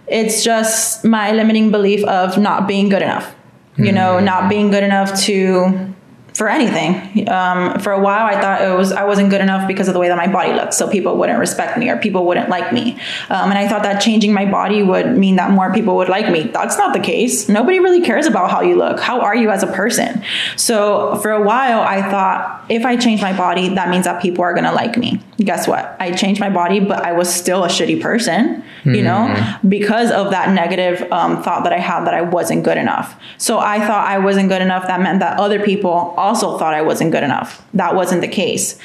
[0.06, 3.34] it's just my limiting belief of not being good enough.
[3.76, 3.94] You mm.
[3.94, 5.94] know, not being good enough to
[6.34, 7.28] for anything.
[7.28, 10.00] Um, for a while, I thought it was I wasn't good enough because of the
[10.00, 12.94] way that my body looked, so people wouldn't respect me or people wouldn't like me.
[13.30, 16.30] Um, and I thought that changing my body would mean that more people would like
[16.30, 16.42] me.
[16.42, 17.48] That's not the case.
[17.48, 18.98] Nobody really cares about how you look.
[18.98, 20.24] How are you as a person?
[20.56, 24.42] So for a while, I thought if I change my body, that means that people
[24.42, 25.20] are gonna like me.
[25.38, 25.96] Guess what?
[26.00, 28.64] I changed my body, but I was still a shitty person.
[28.84, 29.04] You mm.
[29.04, 29.68] know, mm-hmm.
[29.68, 33.18] because of that negative um, thought that I had that I wasn't good enough.
[33.38, 34.86] So I thought I wasn't good enough.
[34.86, 37.66] That meant that other people also thought I wasn't good enough.
[37.72, 38.78] That wasn't the case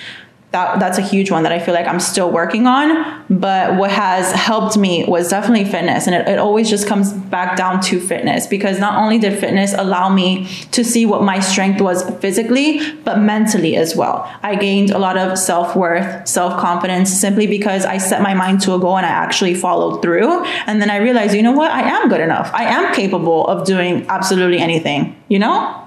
[0.51, 3.23] that that's a huge one that I feel like I'm still working on.
[3.29, 6.07] But what has helped me was definitely fitness.
[6.07, 9.73] And it, it, always just comes back down to fitness because not only did fitness
[9.73, 14.27] allow me to see what my strength was physically, but mentally as well.
[14.41, 18.61] I gained a lot of self worth, self confidence simply because I set my mind
[18.61, 20.43] to a goal and I actually followed through.
[20.65, 21.69] And then I realized, you know what?
[21.69, 22.49] I am good enough.
[22.55, 25.78] I am capable of doing absolutely anything, you know?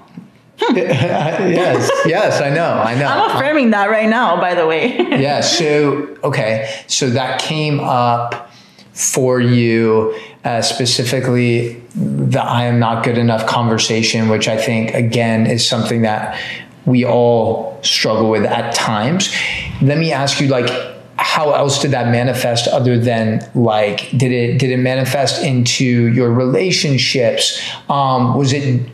[0.75, 3.07] yes, yes, I know, I know.
[3.07, 4.97] I'm affirming that right now, by the way.
[4.97, 5.41] yeah.
[5.41, 8.51] So okay, so that came up
[8.93, 15.47] for you uh, specifically the "I am not good enough" conversation, which I think again
[15.47, 16.39] is something that
[16.85, 19.33] we all struggle with at times.
[19.81, 20.69] Let me ask you, like,
[21.15, 26.31] how else did that manifest other than like did it did it manifest into your
[26.31, 28.89] relationships um, was it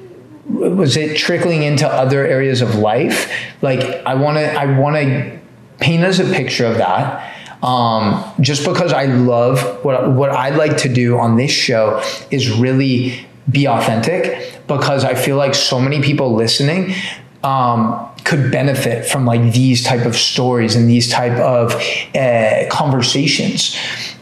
[0.50, 3.32] was it trickling into other areas of life?
[3.62, 5.40] Like I want to I want to
[5.80, 7.36] paint us a picture of that.
[7.64, 12.50] Um, just because I love what what I like to do on this show is
[12.58, 16.94] really be authentic because I feel like so many people listening
[17.44, 21.74] um, could benefit from like these type of stories and these type of
[22.16, 23.76] uh, conversations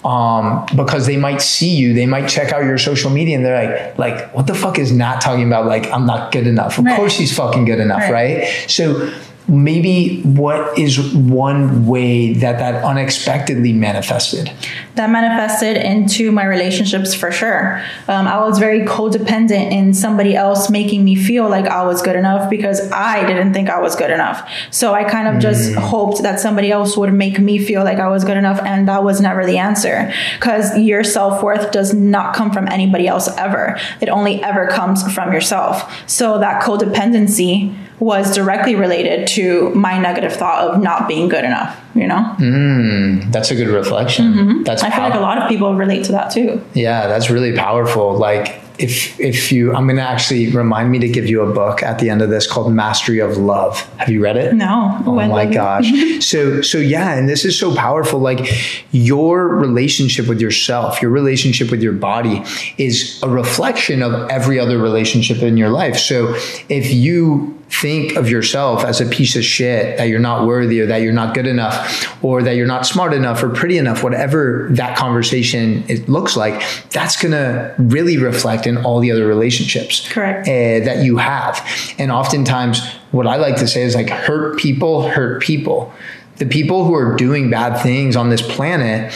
[0.05, 3.97] um, because they might see you, they might check out your social media, and they're
[3.97, 5.65] like, like, what the fuck is not talking about?
[5.65, 6.77] Like, I'm not good enough.
[6.77, 6.95] Of right.
[6.95, 8.37] course, he's fucking good enough, right?
[8.37, 8.65] right?
[8.67, 9.13] So
[9.47, 14.51] maybe what is one way that that unexpectedly manifested?
[14.95, 17.83] That manifested into my relationships for sure.
[18.07, 22.15] Um, i was very codependent in somebody else making me feel like i was good
[22.15, 24.49] enough because i didn't think i was good enough.
[24.71, 25.75] So i kind of just mm.
[25.75, 29.03] hoped that somebody else would make me feel like i was good enough and that
[29.03, 33.79] was never the answer because your self-worth does not come from anybody else ever.
[34.01, 36.09] It only ever comes from yourself.
[36.09, 41.79] So that codependency was directly related to my negative thought of not being good enough,
[41.95, 42.35] you know?
[42.37, 44.33] Mm, that's a good reflection.
[44.33, 44.63] Mm-hmm.
[44.63, 46.63] That's I feel pow- like a lot of people relate to that too.
[46.73, 48.15] Yeah, that's really powerful.
[48.15, 51.81] Like if if you i'm going to actually remind me to give you a book
[51.81, 55.13] at the end of this called mastery of love have you read it no oh
[55.15, 58.47] my gosh so so yeah and this is so powerful like
[58.91, 62.43] your relationship with yourself your relationship with your body
[62.77, 66.35] is a reflection of every other relationship in your life so
[66.69, 70.85] if you think of yourself as a piece of shit that you're not worthy or
[70.85, 74.67] that you're not good enough or that you're not smart enough or pretty enough whatever
[74.71, 80.07] that conversation it looks like that's going to really reflect in all the other relationships
[80.11, 80.47] correct.
[80.47, 81.65] uh, that you have.
[81.97, 85.93] And oftentimes what i like to say is like hurt people hurt people.
[86.37, 89.13] The people who are doing bad things on this planet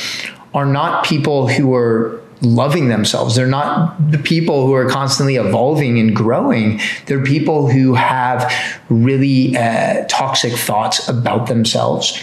[0.54, 3.36] are not people who are loving themselves.
[3.36, 6.80] They're not the people who are constantly evolving and growing.
[7.06, 8.52] They're people who have
[8.90, 12.20] really uh, toxic thoughts about themselves.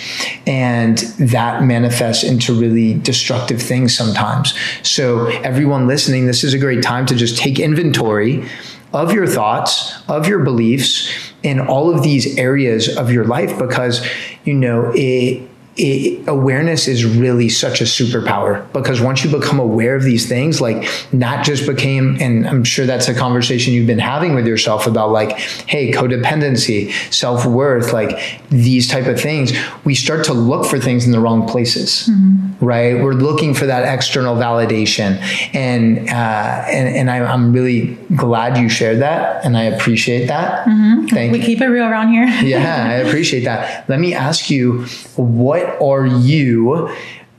[0.46, 4.54] And that manifests into really destructive things sometimes.
[4.82, 8.48] So, everyone listening, this is a great time to just take inventory
[8.92, 14.04] of your thoughts, of your beliefs in all of these areas of your life because,
[14.44, 15.47] you know, it,
[15.78, 20.60] it, awareness is really such a superpower because once you become aware of these things,
[20.60, 24.86] like that just became, and I'm sure that's a conversation you've been having with yourself
[24.86, 25.38] about like,
[25.68, 29.52] hey, codependency, self worth, like these type of things.
[29.84, 32.64] We start to look for things in the wrong places, mm-hmm.
[32.64, 33.00] right?
[33.00, 35.18] We're looking for that external validation,
[35.54, 40.66] and uh, and and I, am really glad you shared that, and I appreciate that.
[40.66, 41.06] Mm-hmm.
[41.06, 41.44] Thank we you.
[41.44, 42.26] keep it real around here.
[42.42, 43.88] yeah, I appreciate that.
[43.88, 44.84] Let me ask you
[45.16, 46.94] what are you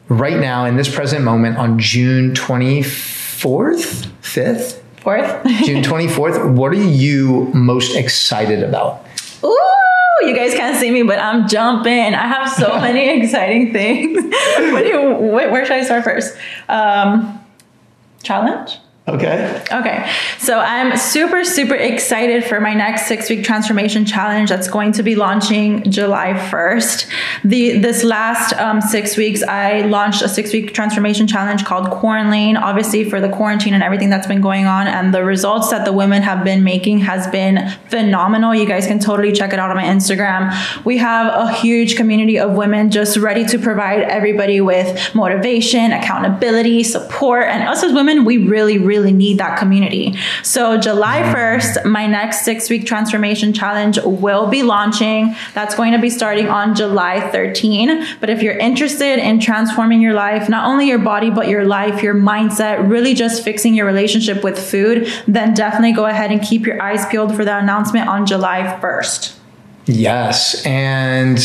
[0.08, 4.82] right now in this present moment on June 24th, 5th?
[4.98, 5.66] 4th?
[5.66, 6.54] June 24th.
[6.56, 9.06] What are you most excited about?
[9.44, 12.14] Ooh, you guys can't see me, but I'm jumping.
[12.14, 14.24] I have so many exciting things.
[14.24, 16.36] what do you, where should I start first?
[16.68, 17.40] Um,
[18.24, 18.78] challenge?
[19.10, 19.64] Okay.
[19.72, 20.12] Okay.
[20.38, 25.04] So I'm super, super excited for my next six week transformation challenge that's going to
[25.04, 27.10] be launching July 1st.
[27.44, 32.56] The this last um, six weeks, I launched a six week transformation challenge called Quarantine,
[32.56, 34.88] obviously for the quarantine and everything that's been going on.
[34.88, 38.54] And the results that the women have been making has been phenomenal.
[38.54, 40.54] You guys can totally check it out on my Instagram.
[40.86, 46.84] We have a huge community of women just ready to provide everybody with motivation, accountability,
[46.84, 47.48] support.
[47.48, 50.16] And us as women, we really, really really need that community.
[50.44, 55.36] So, July 1st, my next six week transformation challenge will be launching.
[55.54, 58.06] That's going to be starting on July 13.
[58.20, 62.04] But if you're interested in transforming your life, not only your body, but your life,
[62.04, 66.66] your mindset, really just fixing your relationship with food, then definitely go ahead and keep
[66.66, 69.36] your eyes peeled for that announcement on July 1st.
[69.86, 70.66] Yes.
[70.66, 71.40] And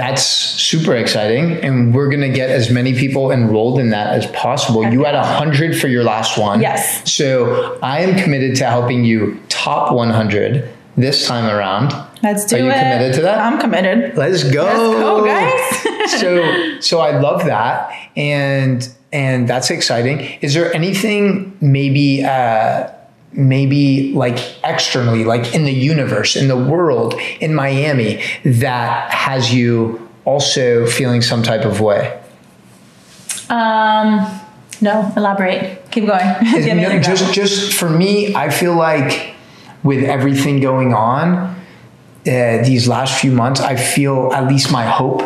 [0.00, 4.26] that's super exciting and we're going to get as many people enrolled in that as
[4.28, 4.80] possible.
[4.80, 4.92] Okay.
[4.92, 6.62] you had 100 for your last one.
[6.62, 7.12] Yes.
[7.12, 11.92] So i am committed to helping you top 100 this time around.
[12.22, 12.60] Let's do it.
[12.60, 12.78] Are you it.
[12.78, 13.40] committed to that?
[13.40, 14.16] I'm committed.
[14.16, 14.64] Let's go.
[14.64, 15.86] Let's go guys.
[16.20, 20.20] So so i love that and and that's exciting.
[20.40, 22.90] Is there anything maybe uh
[23.32, 30.08] maybe like externally, like in the universe, in the world, in Miami, that has you
[30.24, 32.20] also feeling some type of way?
[33.48, 34.40] Um,
[34.80, 35.90] no, elaborate.
[35.90, 36.24] Keep going.
[36.76, 39.34] no, just, just for me, I feel like
[39.82, 41.59] with everything going on,
[42.26, 45.22] uh, these last few months, I feel at least my hope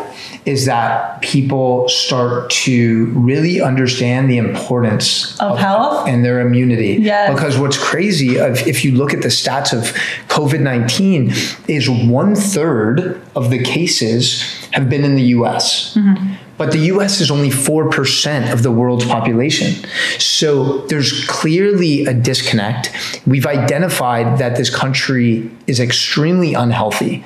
[0.47, 6.99] is that people start to really understand the importance of, of health and their immunity.
[7.01, 7.33] Yes.
[7.33, 9.85] Because what's crazy, of, if you look at the stats of
[10.29, 11.33] COVID 19,
[11.67, 15.95] is one third of the cases have been in the US.
[15.95, 16.35] Mm-hmm.
[16.57, 19.89] But the US is only 4% of the world's population.
[20.19, 22.93] So there's clearly a disconnect.
[23.27, 27.25] We've identified that this country is extremely unhealthy.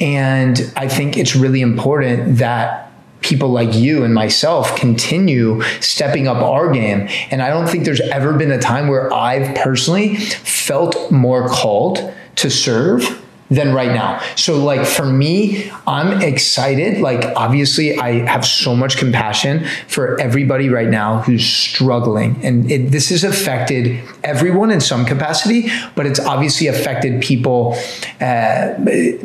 [0.00, 6.36] And I think it's really important that people like you and myself continue stepping up
[6.36, 7.08] our game.
[7.30, 12.14] And I don't think there's ever been a time where I've personally felt more called
[12.36, 14.22] to serve than right now.
[14.36, 17.00] So like for me, I'm excited.
[17.00, 22.38] Like obviously I have so much compassion for everybody right now who's struggling.
[22.44, 27.74] And it, this has affected everyone in some capacity, but it's obviously affected people,
[28.20, 28.74] uh,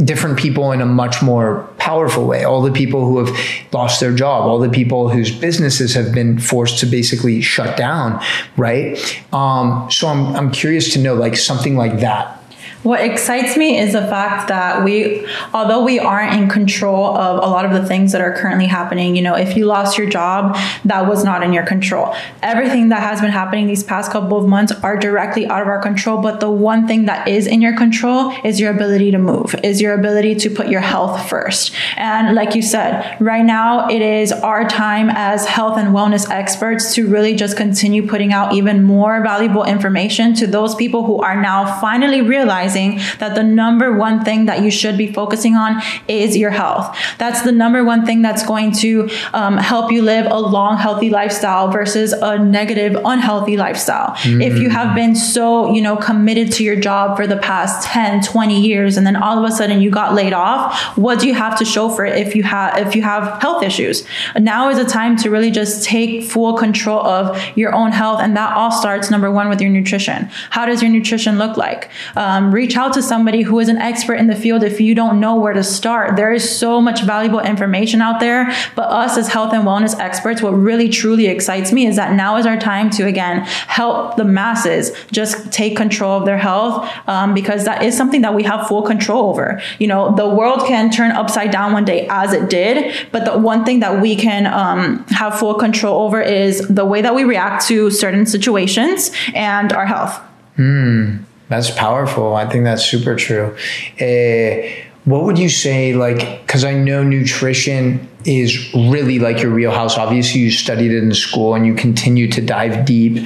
[0.03, 2.45] different people in a much more powerful way.
[2.45, 6.39] All the people who have lost their job, all the people whose businesses have been
[6.39, 8.23] forced to basically shut down,
[8.55, 8.97] right?
[9.33, 12.42] Um, so I'm, I'm curious to know like something like that
[12.83, 17.47] what excites me is the fact that we, although we aren't in control of a
[17.47, 20.57] lot of the things that are currently happening, you know, if you lost your job,
[20.83, 22.13] that was not in your control.
[22.41, 25.81] Everything that has been happening these past couple of months are directly out of our
[25.81, 26.21] control.
[26.21, 29.79] But the one thing that is in your control is your ability to move, is
[29.79, 31.73] your ability to put your health first.
[31.95, 36.93] And like you said, right now it is our time as health and wellness experts
[36.95, 41.41] to really just continue putting out even more valuable information to those people who are
[41.41, 45.81] now finally realizing realizing that the number one thing that you should be focusing on
[46.07, 46.95] is your health.
[47.17, 51.09] That's the number one thing that's going to um, help you live a long, healthy
[51.09, 54.15] lifestyle versus a negative, unhealthy lifestyle.
[54.23, 54.43] Mm.
[54.43, 58.23] If you have been so, you know, committed to your job for the past 10,
[58.23, 61.33] 20 years, and then all of a sudden you got laid off, what do you
[61.33, 64.05] have to show for it if you have if you have health issues?
[64.39, 68.35] Now is a time to really just take full control of your own health, and
[68.37, 70.29] that all starts number one with your nutrition.
[70.49, 71.89] How does your nutrition look like?
[72.15, 75.19] Um, reach out to somebody who is an expert in the field if you don't
[75.19, 76.15] know where to start.
[76.15, 80.41] There is so much valuable information out there, but us as health and wellness experts,
[80.41, 84.23] what really truly excites me is that now is our time to again help the
[84.23, 88.65] masses just take control of their health um, because that is something that we have
[88.65, 89.61] full control over.
[89.77, 93.37] You know, the world can turn upside down one day as it did, but the
[93.37, 97.25] one thing that we can um, have full control over is the way that we
[97.25, 100.15] react to certain situations and our health.
[100.55, 101.23] Hmm,
[101.53, 102.35] that's powerful.
[102.35, 103.55] I think that's super true.
[104.01, 104.67] Uh,
[105.05, 109.97] what would you say, like, because I know nutrition is really like your wheelhouse.
[109.97, 113.17] Obviously, you studied it in school and you continue to dive deep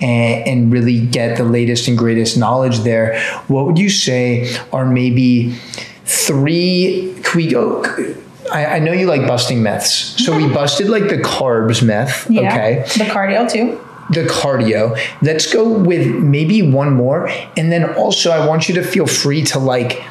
[0.00, 3.20] and, and really get the latest and greatest knowledge there.
[3.48, 5.52] What would you say are maybe
[6.04, 7.14] three?
[7.22, 7.82] Can we go?
[8.50, 9.90] I, I know you like busting myths.
[10.24, 12.28] So we busted like the carbs myth.
[12.30, 12.82] Yeah, okay.
[12.96, 14.98] The cardio too the cardio.
[15.22, 17.28] Let's go with maybe one more.
[17.56, 20.02] And then also, I want you to feel free to like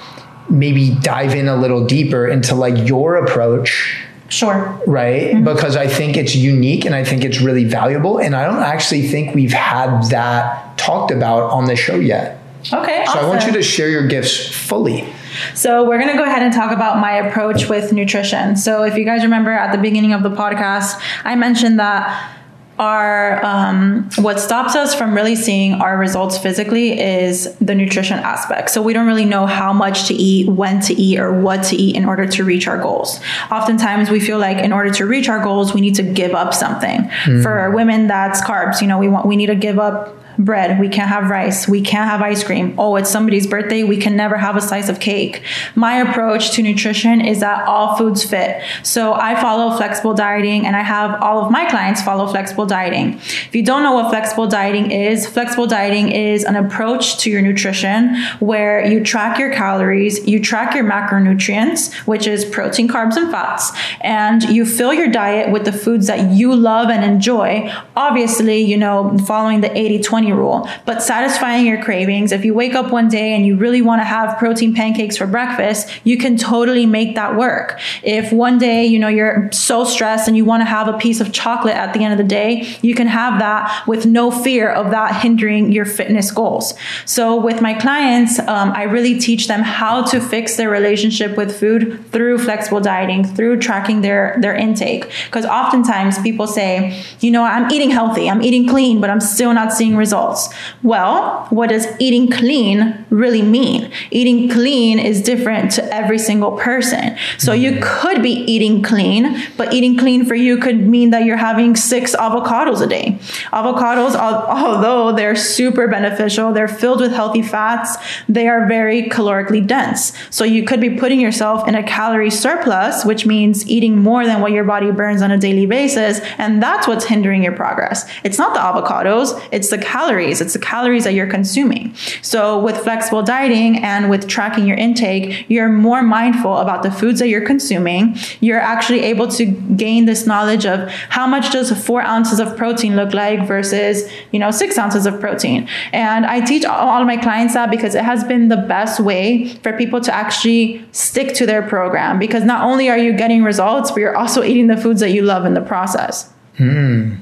[0.49, 4.81] maybe dive in a little deeper into like your approach Sure.
[4.87, 5.35] Right?
[5.35, 5.43] Mm-hmm.
[5.43, 8.17] Because I think it's unique and I think it's really valuable.
[8.17, 12.39] And I don't actually think we've had that talked about on the show yet.
[12.71, 13.03] Okay.
[13.05, 13.25] So awesome.
[13.25, 15.07] I want you to share your gifts fully.
[15.55, 18.55] So, we're going to go ahead and talk about my approach with nutrition.
[18.55, 22.37] So, if you guys remember at the beginning of the podcast, I mentioned that
[22.79, 28.71] our um, what stops us from really seeing our results physically is the nutrition aspect.
[28.71, 31.75] So we don't really know how much to eat when to eat or what to
[31.75, 33.19] eat in order to reach our goals.
[33.51, 36.53] Oftentimes we feel like in order to reach our goals we need to give up
[36.53, 37.01] something.
[37.23, 37.43] Mm.
[37.43, 38.81] for women that's carbs.
[38.81, 40.79] You know we want we need to give up bread.
[40.79, 41.67] We can't have rice.
[41.67, 42.75] We can't have ice cream.
[42.77, 43.83] Oh, it's somebody's birthday.
[43.83, 45.43] We can never have a slice of cake.
[45.75, 48.61] My approach to nutrition is that all foods fit.
[48.83, 53.13] So I follow flexible dieting and I have all of my clients follow flexible dieting.
[53.13, 57.41] If you don't know what flexible dieting is, flexible dieting is an approach to your
[57.41, 63.31] nutrition where you track your calories, you track your macronutrients, which is protein, carbs, and
[63.31, 63.71] fats,
[64.01, 67.71] and you fill your diet with the foods that you love and enjoy.
[67.95, 72.31] Obviously, you know, following the 80 20 20 rule, but satisfying your cravings.
[72.31, 75.27] If you wake up one day and you really want to have protein pancakes for
[75.27, 77.79] breakfast, you can totally make that work.
[78.03, 81.19] If one day, you know, you're so stressed and you want to have a piece
[81.19, 84.71] of chocolate at the end of the day, you can have that with no fear
[84.71, 86.73] of that hindering your fitness goals.
[87.05, 91.59] So with my clients, um, I really teach them how to fix their relationship with
[91.59, 95.11] food through flexible dieting, through tracking their, their intake.
[95.25, 99.53] Because oftentimes people say, you know, I'm eating healthy, I'm eating clean, but I'm still
[99.53, 100.49] not seeing results results.
[100.83, 103.91] Well, what does eating clean really mean?
[104.11, 107.17] Eating clean is different to every single person.
[107.39, 107.83] So you mm-hmm.
[107.83, 112.15] could be eating clean, but eating clean for you could mean that you're having six
[112.15, 113.17] avocados a day.
[113.51, 114.13] Avocados,
[114.59, 117.97] although they're super beneficial, they're filled with healthy fats,
[118.29, 120.13] they are very calorically dense.
[120.29, 124.41] So you could be putting yourself in a calorie surplus, which means eating more than
[124.41, 126.19] what your body burns on a daily basis.
[126.37, 128.07] And that's what's hindering your progress.
[128.23, 131.93] It's not the avocados, it's the calories calories, it's the calories that you're consuming.
[132.21, 137.19] So with flexible dieting and with tracking your intake, you're more mindful about the foods
[137.19, 138.17] that you're consuming.
[138.41, 142.95] You're actually able to gain this knowledge of how much does four ounces of protein
[142.95, 145.69] look like versus, you know, six ounces of protein.
[145.93, 149.47] And I teach all of my clients that because it has been the best way
[149.63, 153.91] for people to actually stick to their program because not only are you getting results,
[153.91, 156.29] but you're also eating the foods that you love in the process.
[156.57, 157.15] Hmm.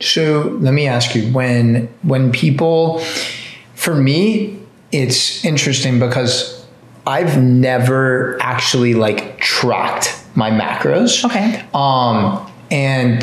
[0.00, 3.00] So let me ask you when when people
[3.74, 4.60] for me
[4.92, 6.64] it's interesting because
[7.06, 11.24] I've never actually like tracked my macros.
[11.24, 11.64] Okay.
[11.74, 13.22] Um and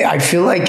[0.00, 0.68] I feel like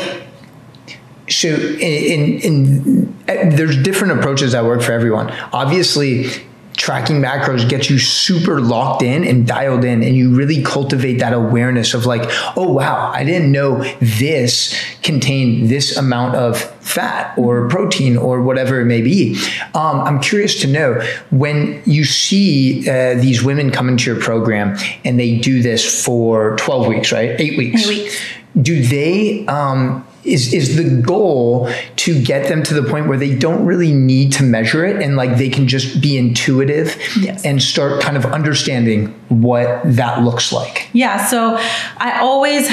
[1.30, 5.32] so in, in, in there's different approaches that work for everyone.
[5.54, 6.30] Obviously,
[6.78, 11.34] tracking macros gets you super locked in and dialed in and you really cultivate that
[11.34, 12.24] awareness of like
[12.58, 18.82] oh wow i didn't know this contained this amount of fat or protein or whatever
[18.82, 19.36] it may be.
[19.74, 21.02] Um, i'm curious to know
[21.32, 26.56] when you see uh, these women come into your program and they do this for
[26.58, 27.40] 12 weeks right?
[27.40, 28.22] Eight weeks, eight weeks.
[28.62, 33.36] do they um, is is the goal to get them to the point where they
[33.36, 37.44] don't really need to measure it and like they can just be intuitive Yes.
[37.46, 40.88] and start kind of understanding what that looks like.
[40.94, 41.58] Yeah, so
[41.98, 42.70] I always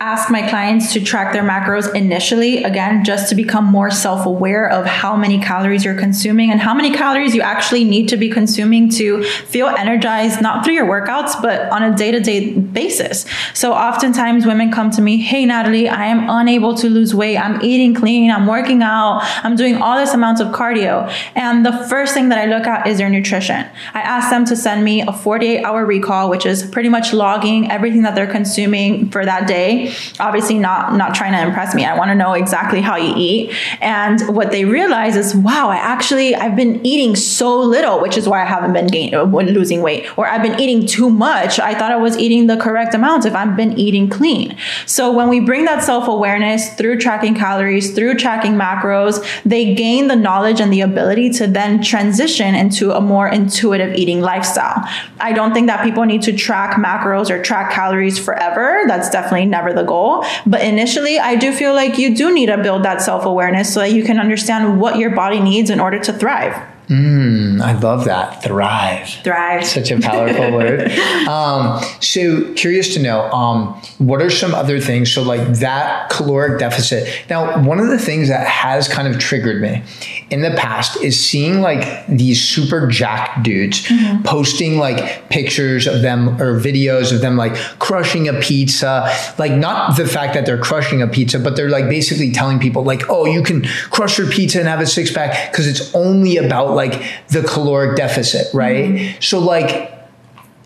[0.00, 4.70] ask my clients to track their macros initially, again, just to become more self aware
[4.70, 8.28] of how many calories you're consuming and how many calories you actually need to be
[8.28, 13.26] consuming to feel energized, not through your workouts, but on a day to day basis.
[13.54, 17.36] So oftentimes women come to me, Hey, Nathalie, I am unable to lose weight.
[17.36, 18.30] I'm eating clean.
[18.30, 19.20] I'm working out.
[19.42, 21.12] I'm doing all this amounts of cardio.
[21.34, 23.66] And the first thing that I look at is their nutrition.
[23.94, 27.70] I ask them to send me a 48 hour recall, which is pretty much logging
[27.70, 29.87] everything that they're consuming for that day
[30.20, 31.84] obviously not not trying to impress me.
[31.84, 33.54] I want to know exactly how you eat.
[33.80, 38.28] And what they realize is wow i actually i've been eating so little which is
[38.28, 40.06] why i haven't been gaining uh, losing weight.
[40.18, 41.58] Or i've been eating too much.
[41.58, 44.56] I thought i was eating the correct amount if i've been eating clean.
[44.86, 50.16] So when we bring that self-awareness through tracking calories through tracking macros they gain the
[50.16, 54.82] knowledge and the ability to then transition into a more intuitive eating lifestyle.
[55.20, 58.82] I don't think that people need to track macros or track calories forever.
[58.86, 60.24] That's definitely never the goal.
[60.46, 63.80] But initially, I do feel like you do need to build that self awareness so
[63.80, 66.54] that you can understand what your body needs in order to thrive.
[66.88, 68.42] Mm, I love that.
[68.42, 69.08] Thrive.
[69.24, 69.64] Thrive.
[69.64, 70.92] Such a powerful word.
[71.28, 75.12] Um, so curious to know, um, what are some other things?
[75.12, 77.08] So like that caloric deficit.
[77.28, 79.82] Now, one of the things that has kind of triggered me
[80.30, 84.22] in the past is seeing like these super jacked dudes mm-hmm.
[84.22, 89.10] posting like pictures of them or videos of them like crushing a pizza.
[89.38, 92.84] Like not the fact that they're crushing a pizza, but they're like basically telling people
[92.84, 96.36] like, oh, you can crush your pizza and have a six pack because it's only
[96.36, 98.84] about like the caloric deficit, right?
[98.84, 99.20] Mm-hmm.
[99.20, 99.94] So like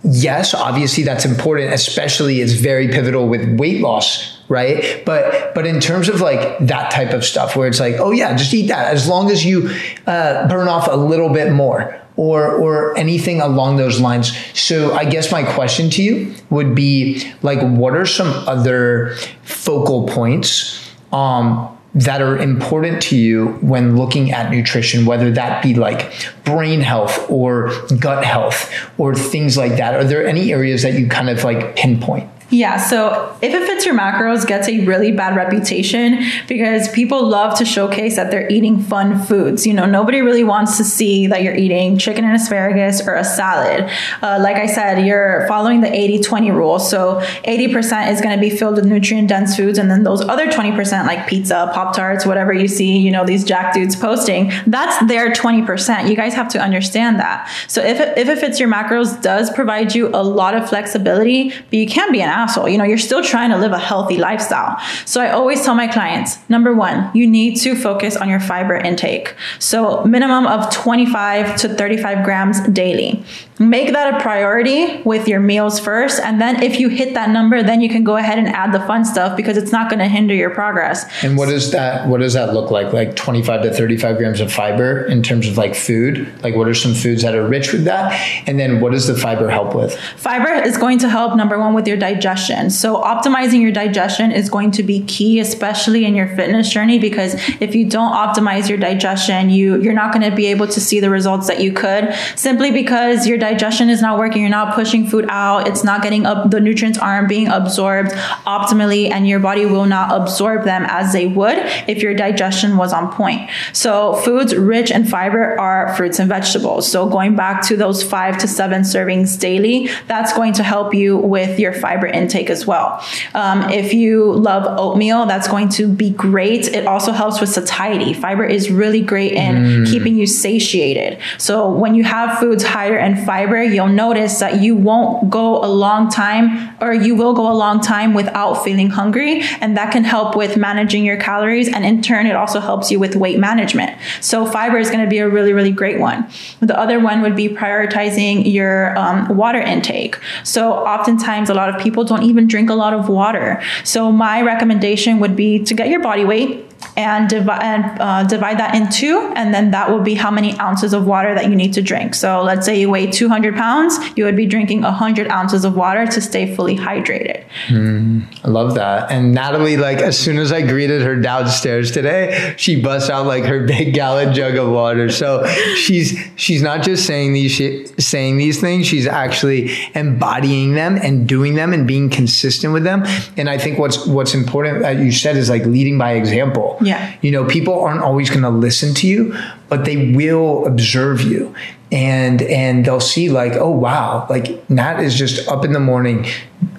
[0.05, 5.03] yes, obviously that's important, especially it's very pivotal with weight loss, right?
[5.07, 8.37] But but in terms of like that type of stuff where it's like, oh yeah,
[8.37, 9.71] just eat that as long as you
[10.07, 11.99] uh, burn off a little bit more.
[12.15, 14.37] Or, or anything along those lines.
[14.53, 20.07] So I guess my question to you would be like, what are some other focal
[20.07, 26.13] points um, that are important to you when looking at nutrition, whether that be like
[26.45, 29.95] brain health or gut health or things like that?
[29.95, 32.32] Are there any areas that you kind of like pinpoint?
[32.53, 37.57] Yeah, so if it fits your macros gets a really bad reputation because people love
[37.59, 39.67] to showcase that they're eating fun foods.
[39.67, 43.25] You know, nobody really wants to see that you're eating chicken and asparagus or a
[43.25, 43.91] salad.
[44.21, 46.79] Uh, like I said, you're following the 80 20 rule.
[46.79, 50.47] So 80% is going to be filled with nutrient dense foods, and then those other
[50.49, 55.07] 20%, like pizza, Pop Tarts, whatever you see, you know, these jack dudes posting, that's
[55.09, 56.11] their 20%.
[56.11, 57.51] You guys have to understand that.
[57.67, 61.49] So if it, if it fits your macros, does provide you a lot of flexibility,
[61.49, 62.69] but you can be an asshole.
[62.69, 64.79] You know, you're still trying to live a healthy lifestyle.
[65.05, 68.77] So I always tell my clients, number one, you need to focus on your fiber
[68.77, 69.35] intake.
[69.59, 73.25] So minimum of 25 to 35 grams daily.
[73.63, 76.21] Make that a priority with your meals first.
[76.21, 78.81] And then if you hit that number, then you can go ahead and add the
[78.81, 81.05] fun stuff because it's not going to hinder your progress.
[81.23, 82.93] And what does that what does that look like?
[82.93, 86.29] Like 25 to 35 grams of fiber in terms of like food?
[86.43, 88.13] Like what are some foods that are rich with that?
[88.49, 89.97] And then what does the fiber help with?
[90.17, 92.69] Fiber is going to help number one with your digestion.
[92.71, 97.35] So optimizing your digestion is going to be key, especially in your fitness journey, because
[97.61, 100.99] if you don't optimize your digestion, you you're not going to be able to see
[100.99, 104.43] the results that you could simply because your digestion is not working.
[104.43, 105.69] You're not pushing food out.
[105.69, 106.51] It's not getting up.
[106.51, 108.11] The nutrients aren't being absorbed
[108.47, 112.93] optimally, and your body will not absorb them as they would if your digestion was
[112.93, 113.51] on point.
[113.73, 116.91] So foods rich in fiber are fruits and vegetables.
[116.91, 121.17] So going back to those five to seven servings daily, that's going to help you
[121.17, 123.05] with your fiber intake as well.
[123.35, 126.69] Um, if you love oatmeal, that's going to be great.
[126.69, 128.13] It also helps with satiety.
[128.13, 129.91] Fiber is really great in mm.
[129.91, 131.19] keeping you satiated.
[131.39, 135.67] So when you have foods higher in fiber, you'll notice that you won't go a
[135.67, 139.43] long time or you will go a long time without feeling hungry.
[139.61, 141.69] And that can help with managing your calories.
[141.69, 143.97] And in turn, it also helps you with weight management.
[144.21, 146.29] So fiber is going to be a really, really great one.
[146.61, 150.19] The other one would be prioritizing your um, water intake.
[150.45, 153.63] So oftentimes, a lot of people don't even drink a lot of water.
[153.85, 158.59] So my recommendation would be to get your body weight and, divi- and uh, divide
[158.59, 161.57] that in two, and then that will be how many ounces of water that you
[161.57, 162.15] need to drink.
[162.15, 166.07] So let's say you weigh 200 pounds, you would be drinking 100 ounces of water
[166.07, 167.45] to stay fully hydrated.
[167.69, 169.11] Mm, I love that.
[169.11, 173.45] And Nathalie, like as soon as I greeted her downstairs today, she busts out like
[173.45, 175.11] her big gallon jug of water.
[175.11, 177.57] So she's she's not just saying these
[178.05, 183.05] saying these things; she's actually embodying them and doing them and being consistent with them.
[183.37, 186.72] And I think what's what's important that you said is like leading by example.
[186.81, 187.15] Yeah.
[187.21, 189.37] You know, people aren't always going to listen to you,
[189.69, 191.55] but they will observe you
[191.93, 196.27] and and they'll see like, oh wow, like Nat is just up in the morning,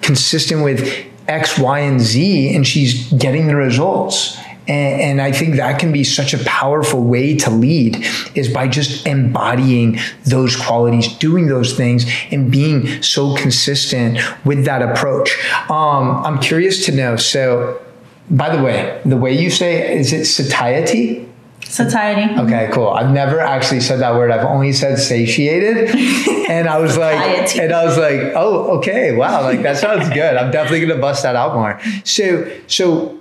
[0.02, 4.36] consistent with X, Y, and Z, and she's getting the results.
[4.66, 8.02] And, and, I think that can be such a powerful way to lead
[8.34, 14.80] is by just embodying those qualities, doing those things, and being so consistent with that
[14.80, 15.36] approach.
[15.68, 17.16] Um, I'm curious to know.
[17.16, 17.83] So,
[18.30, 21.28] by the way, the way you say is it satiety?
[21.62, 22.34] Satiety.
[22.40, 22.88] Okay, cool.
[22.88, 24.30] I've never actually said that word.
[24.30, 25.88] I've only said satiated.
[26.48, 30.36] and I was like, and I was like, oh, okay, wow, like that sounds good.
[30.36, 31.80] I'm definitely gonna bust that out more.
[32.04, 33.20] So, so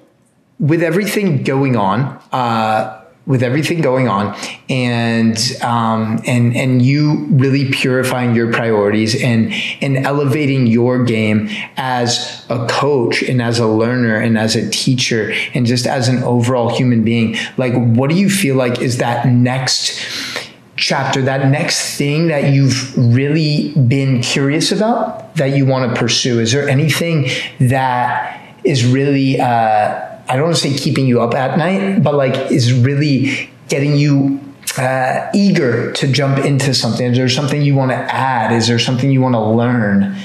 [0.60, 4.36] with everything going on, uh, with everything going on
[4.70, 12.46] and um, and and you really purifying your priorities and and elevating your game as
[12.50, 16.76] a coach and as a learner and as a teacher and just as an overall
[16.76, 17.38] human being.
[17.56, 20.02] Like what do you feel like is that next
[20.76, 26.40] chapter that next thing that you've really been curious about that you want to pursue?
[26.40, 31.34] Is there anything that is really uh, I don't want to say keeping you up
[31.34, 34.40] at night, but like is really getting you
[34.78, 37.12] uh, eager to jump into something?
[37.12, 38.52] Is there something you want to add?
[38.52, 40.16] Is there something you want to learn?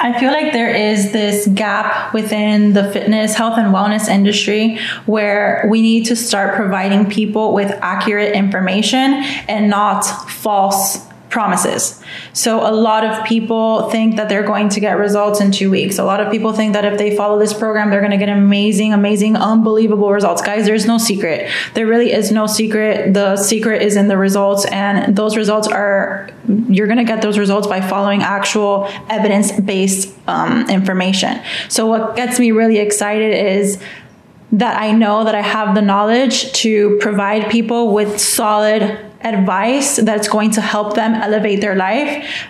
[0.00, 5.66] I feel like there is this gap within the fitness, health, and wellness industry where
[5.68, 9.14] we need to start providing people with accurate information
[9.48, 12.02] and not false promises.
[12.32, 15.98] So a lot of people think that they're going to get results in 2 weeks.
[15.98, 18.28] A lot of people think that if they follow this program they're going to get
[18.28, 20.42] amazing amazing unbelievable results.
[20.42, 21.50] Guys, there's no secret.
[21.74, 23.14] There really is no secret.
[23.14, 26.30] The secret is in the results and those results are
[26.68, 31.40] you're going to get those results by following actual evidence-based um, information.
[31.68, 33.78] So what gets me really excited is
[34.52, 38.82] that I know that I have the knowledge to provide people with solid
[39.20, 42.48] advice that's going to help them elevate their life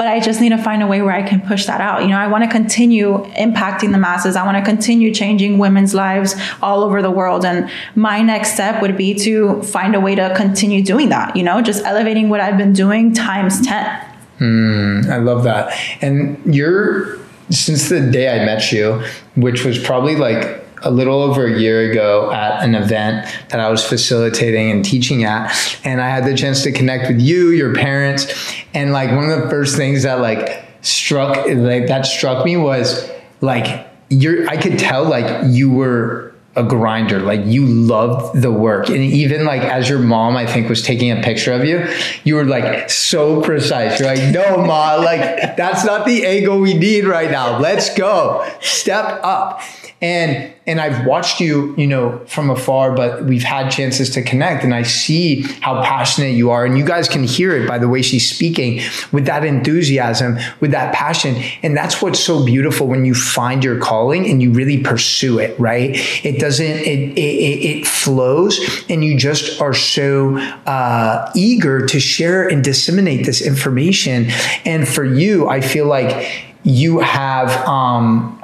[0.00, 2.00] but I just need to find a way where I can push that out.
[2.00, 4.34] You know, I want to continue impacting the masses.
[4.34, 7.44] I want to continue changing women's lives all over the world.
[7.44, 11.42] And my next step would be to find a way to continue doing that, you
[11.42, 14.06] know, just elevating what I've been doing times 10.
[14.38, 15.78] Mm, I love that.
[16.00, 17.18] And you're,
[17.50, 21.90] since the day I met you, which was probably like a little over a year
[21.90, 25.54] ago at an event that I was facilitating and teaching at.
[25.84, 28.26] And I had the chance to connect with you, your parents.
[28.74, 33.10] And like one of the first things that like struck, like that struck me was
[33.40, 38.88] like, you're, I could tell like you were a grinder like you loved the work
[38.88, 41.86] and even like as your mom i think was taking a picture of you
[42.24, 45.20] you were like so precise you're like no ma like
[45.56, 49.60] that's not the angle we need right now let's go step up
[50.02, 54.62] and and I've watched you, you know, from afar, but we've had chances to connect
[54.62, 56.64] and I see how passionate you are.
[56.64, 58.80] And you guys can hear it by the way she's speaking
[59.10, 61.42] with that enthusiasm, with that passion.
[61.62, 65.58] And that's what's so beautiful when you find your calling and you really pursue it,
[65.58, 65.90] right?
[66.24, 72.46] It doesn't, it, it, it flows and you just are so uh, eager to share
[72.46, 74.28] and disseminate this information.
[74.64, 78.40] And for you, I feel like you have, um,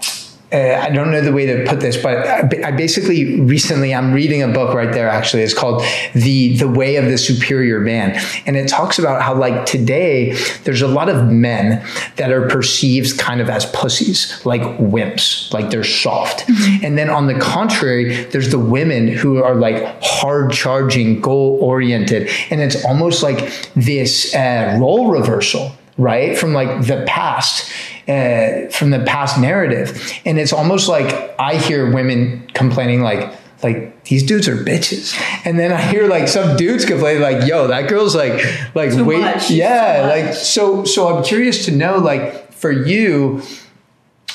[0.52, 2.18] uh, I don't know the way to put this, but
[2.64, 5.08] I basically recently I'm reading a book right there.
[5.08, 5.82] Actually, it's called
[6.14, 8.16] the the Way of the Superior Man,
[8.46, 11.84] and it talks about how like today there's a lot of men
[12.14, 16.84] that are perceived kind of as pussies, like wimps, like they're soft, mm-hmm.
[16.84, 22.30] and then on the contrary, there's the women who are like hard charging, goal oriented,
[22.50, 27.68] and it's almost like this uh, role reversal, right, from like the past
[28.08, 30.12] uh, from the past narrative.
[30.24, 33.32] And it's almost like I hear women complaining like,
[33.62, 35.14] like these dudes are bitches.
[35.44, 38.44] And then I hear like some dudes complain like, yo, that girl's like,
[38.74, 39.50] like Too wait, much.
[39.50, 40.06] yeah.
[40.08, 43.42] Like, so, so I'm curious to know like for you,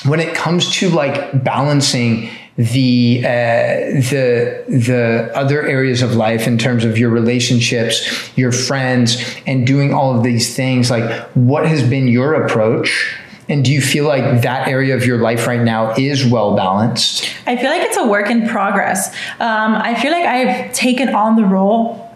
[0.04, 3.28] when it comes to like balancing the uh,
[4.10, 9.94] the the other areas of life in terms of your relationships, your friends, and doing
[9.94, 10.90] all of these things.
[10.90, 13.16] Like, what has been your approach
[13.48, 17.28] And do you feel like that area of your life right now is well balanced?
[17.46, 19.08] I feel like it's a work in progress.
[19.40, 22.08] Um, I feel like I've taken on the role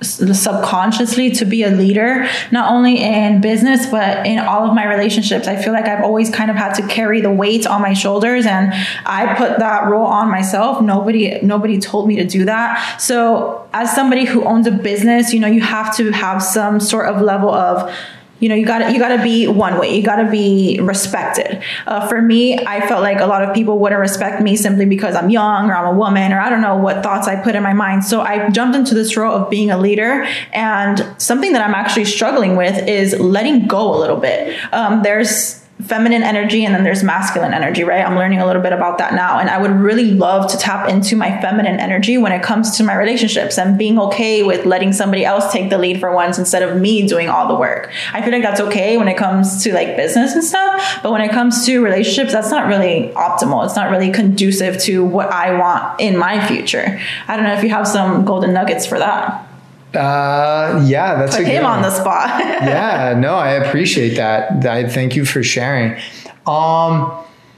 [0.00, 5.46] subconsciously to be a leader not only in business but in all of my relationships
[5.46, 8.44] i feel like i've always kind of had to carry the weight on my shoulders
[8.44, 8.72] and
[9.06, 13.94] i put that role on myself nobody nobody told me to do that so as
[13.94, 17.50] somebody who owns a business you know you have to have some sort of level
[17.54, 17.94] of
[18.42, 19.96] you know you got you got to be one way.
[19.96, 21.62] You got to be respected.
[21.86, 25.14] Uh, for me i felt like a lot of people wouldn't respect me simply because
[25.14, 27.62] i'm young or i'm a woman or i don't know what thoughts i put in
[27.62, 28.04] my mind.
[28.04, 30.26] So i jumped into this role of being a leader.
[30.52, 34.58] And something that i'm actually struggling with is letting go a little bit.
[34.72, 38.04] Um, there's feminine energy and then there's masculine energy, right?
[38.04, 39.38] I'm learning a little bit about that now.
[39.38, 42.84] And I would really love to tap into my feminine energy when it comes to
[42.84, 46.62] my relationships and being okay with letting somebody else take the lead for once instead
[46.62, 47.92] of me doing all the work.
[48.12, 51.00] I feel like that's okay when it comes to like business and stuff.
[51.02, 53.64] But when it comes to relationships, that's not really optimal.
[53.64, 57.00] It's not really conducive to what I want in my future.
[57.28, 59.48] I don't know if you have some golden nuggets for that.
[59.94, 62.40] Uh, yeah, that's Put a him on the spot.
[62.40, 64.66] yeah, no, I appreciate that.
[64.66, 66.00] I thank you for sharing.
[66.46, 67.12] Um,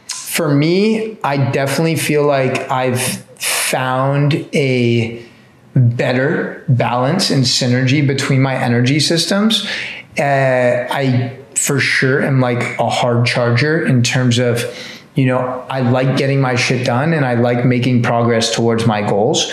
[0.09, 3.01] for me, I definitely feel like I've
[3.39, 5.25] found a
[5.77, 9.67] better balance and synergy between my energy systems.
[10.19, 14.65] Uh, I for sure am like a hard charger in terms of
[15.15, 19.01] you know, I like getting my shit done and I like making progress towards my
[19.09, 19.49] goals.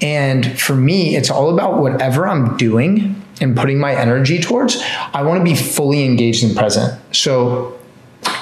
[0.00, 4.82] And for me, it's all about whatever I'm doing and putting my energy towards.
[5.12, 7.00] I want to be fully engaged and present.
[7.14, 7.78] So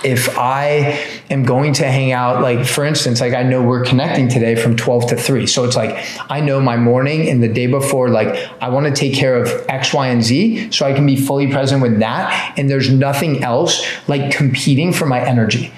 [0.05, 0.99] if I
[1.31, 4.77] am going to hang out, like for instance, like I know we're connecting today from
[4.77, 5.47] 12 to 3.
[5.47, 5.97] So it's like
[6.31, 9.49] I know my morning and the day before, like I want to take care of
[9.69, 12.55] X, Y, and Z so I can be fully present with that.
[12.59, 15.73] And there's nothing else like competing for my energy.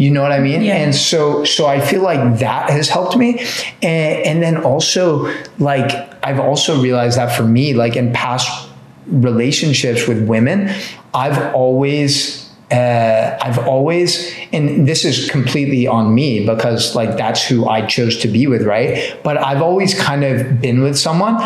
[0.00, 0.62] You know what I mean?
[0.62, 0.76] Yeah.
[0.76, 3.40] And so so I feel like that has helped me.
[3.82, 5.90] And, and then also like
[6.24, 8.68] I've also realized that for me, like in past
[9.06, 10.70] relationships with women,
[11.12, 12.40] I've always
[12.70, 18.18] uh, I've always, and this is completely on me because like that's who I chose
[18.18, 19.18] to be with, right?
[19.24, 21.42] But I've always kind of been with someone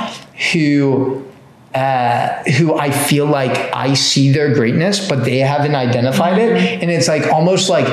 [0.53, 1.25] who
[1.75, 6.83] uh, who I feel like I see their greatness, but they haven't identified it.
[6.83, 7.89] And it's like almost like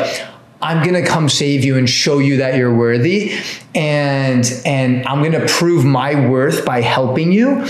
[0.61, 3.33] I'm gonna come save you and show you that you're worthy,
[3.73, 7.65] and and I'm gonna prove my worth by helping you.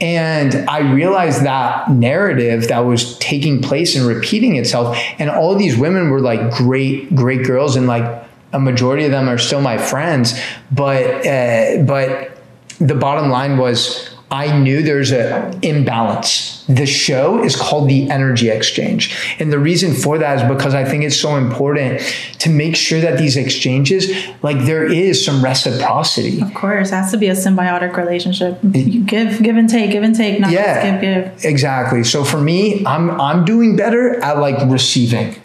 [0.00, 5.76] And I realized that narrative that was taking place and repeating itself, and all these
[5.76, 9.78] women were like great, great girls, and like a majority of them are still my
[9.78, 10.38] friends,
[10.70, 12.38] but uh, but
[12.78, 16.64] the bottom line was I knew there's a imbalance.
[16.68, 19.16] The show is called the energy exchange.
[19.38, 22.00] And the reason for that is because I think it's so important
[22.40, 24.10] to make sure that these exchanges,
[24.42, 26.40] like there is some reciprocity.
[26.42, 28.58] Of course, it has to be a symbiotic relationship.
[28.64, 30.74] You give, give and take, give and take, not Yeah.
[30.90, 31.00] just give,
[31.42, 31.44] give.
[31.44, 32.02] Exactly.
[32.02, 35.36] So for me, I'm I'm doing better at like receiving.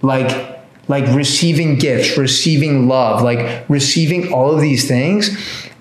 [0.00, 0.48] Like
[0.88, 5.36] like receiving gifts, receiving love, like receiving all of these things.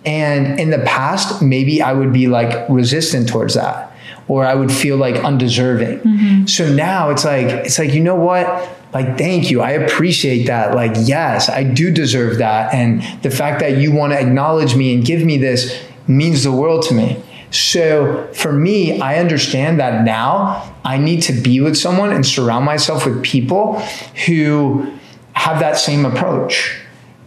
[0.06, 3.90] And in the past, maybe I would be like resistant towards that
[4.30, 6.00] or I would feel like undeserving.
[6.00, 6.46] Mm-hmm.
[6.46, 8.48] So now it's like it's like you know what?
[8.94, 9.62] Like thank you.
[9.62, 10.74] I appreciate that.
[10.74, 14.94] Like yes, I do deserve that and the fact that you want to acknowledge me
[14.94, 17.22] and give me this means the world to me.
[17.52, 22.66] So for me, I understand that now I need to be with someone and surround
[22.66, 23.80] myself with people
[24.28, 24.94] who
[25.34, 26.80] have that same approach.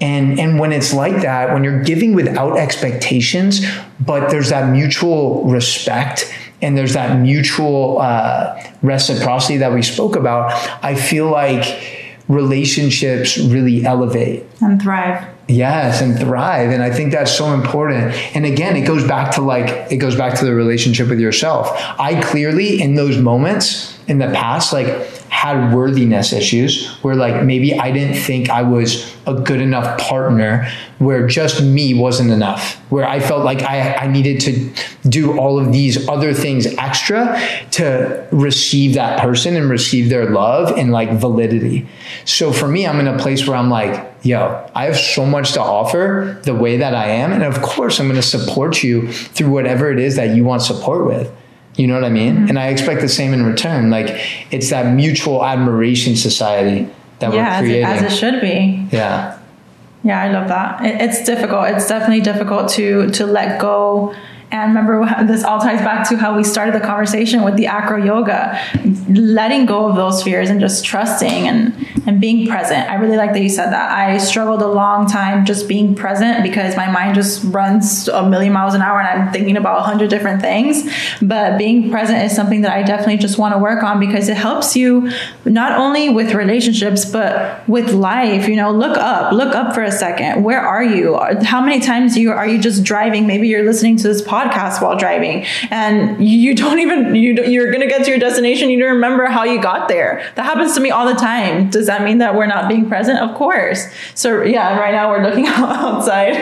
[0.03, 3.65] And, and when it's like that, when you're giving without expectations,
[4.01, 6.31] but there's that mutual respect
[6.61, 13.85] and there's that mutual uh, reciprocity that we spoke about, I feel like relationships really
[13.85, 14.45] elevate.
[14.61, 15.29] And thrive.
[15.49, 16.71] Yes, and thrive.
[16.71, 18.15] And I think that's so important.
[18.35, 21.69] And again, it goes back to like, it goes back to the relationship with yourself.
[21.99, 24.87] I clearly, in those moments in the past, like,
[25.33, 30.71] had worthiness issues where like maybe I didn't think I was a good enough partner
[30.99, 35.59] where just me wasn't enough where I felt like I, I needed to do all
[35.59, 37.41] of these other things extra
[37.73, 41.89] to receive that person and receive their love and like validity.
[42.27, 45.53] So for me I'm in a place where I'm like yo I have so much
[45.53, 47.33] to offer the way that I am.
[47.33, 50.61] And of course I'm going to support you through whatever it is that you want
[50.61, 51.35] support with
[51.77, 52.35] you know what I mean?
[52.37, 52.49] Mm-hmm.
[52.49, 53.91] And I expect the same in return.
[53.91, 54.09] Like
[54.51, 56.89] it's that mutual admiration society
[57.21, 58.87] that Yeah, we're as it, as it should be.
[58.93, 59.39] yeah.
[60.05, 60.85] Yeah, I love that.
[60.85, 61.69] It, it's difficult.
[61.69, 64.15] It's definitely difficult to to let go
[64.53, 67.97] And remember, this all ties back to how we started the conversation with the acro
[67.97, 68.61] yoga,
[69.09, 71.75] letting go of those fears and just trusting and,
[72.07, 72.89] and being present.
[72.91, 73.91] I really like that you said that.
[73.91, 78.53] I struggled a long time just being present because my mind just runs a million
[78.53, 80.83] miles an hour and I'm thinking about a hundred different things.
[81.23, 84.37] But being present is something that I definitely just want to work on because it
[84.37, 85.11] helps you
[85.47, 88.49] not only with relationships, but with life.
[88.49, 90.45] You know, look up, look up for a second.
[90.45, 91.19] Where are you?
[91.43, 93.27] How many times you are you just driving?
[93.27, 95.45] Maybe you're listening to this podcast podcast while driving.
[95.71, 98.71] And you don't even you you're going to get to your destination.
[98.71, 100.31] You don't remember how you got there.
[100.37, 101.71] That happens to me all the time.
[101.71, 103.19] Does that mean that we're not being present?
[103.19, 103.87] Of course.
[104.15, 106.35] So yeah right now we're looking outside.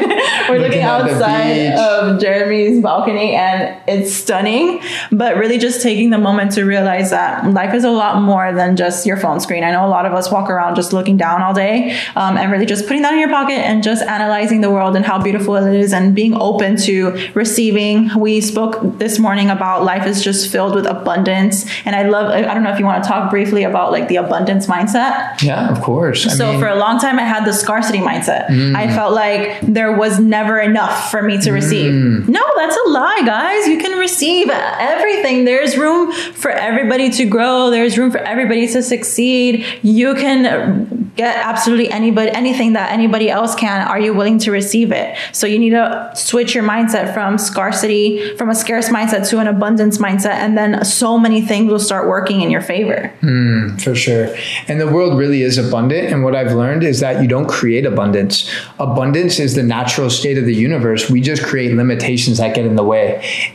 [0.48, 4.80] We're looking, looking outside of jeremy's balcony and it's stunning
[5.12, 8.76] but really just taking the moment to realize that life is a lot more than
[8.76, 9.64] just your phone screen.
[9.64, 12.51] I know a lot of us walk around just looking down all day um, and
[12.51, 15.57] really just putting that in your pocket and just analyzing the world and how beautiful
[15.57, 20.51] it is and being open to receiving we spoke this morning about life is just
[20.51, 21.64] filled with abundance.
[21.84, 24.16] And I love, I don't know if you want to talk briefly about like the
[24.16, 25.43] abundance mindset.
[25.43, 26.26] Yeah, of course.
[26.26, 28.47] I so mean, for a long time, I had the scarcity mindset.
[28.47, 28.76] Mm.
[28.76, 31.93] I felt like there was never enough for me to receive.
[31.93, 32.28] Mm.
[32.28, 33.66] No, that's a lie, guys.
[33.66, 35.45] You can receive everything.
[35.45, 37.70] There's room for everybody to grow.
[37.70, 39.64] There's room for everybody to succeed.
[39.82, 43.86] You can get absolutely anybody, anything that anybody else can.
[43.86, 45.16] Are you willing to receive it?
[45.32, 49.46] So you need to switch your mindset from scarcity from a scarce mindset to an
[49.46, 53.12] abundance mindset, and then so many things will start working in your favor.
[53.20, 54.34] Mm, for sure.
[54.68, 56.12] And the world really is abundant.
[56.12, 58.50] And what I've learned is that you don't create abundance.
[58.78, 61.10] Abundance is the natural state of the universe.
[61.10, 63.06] We just create limitations that get in the way,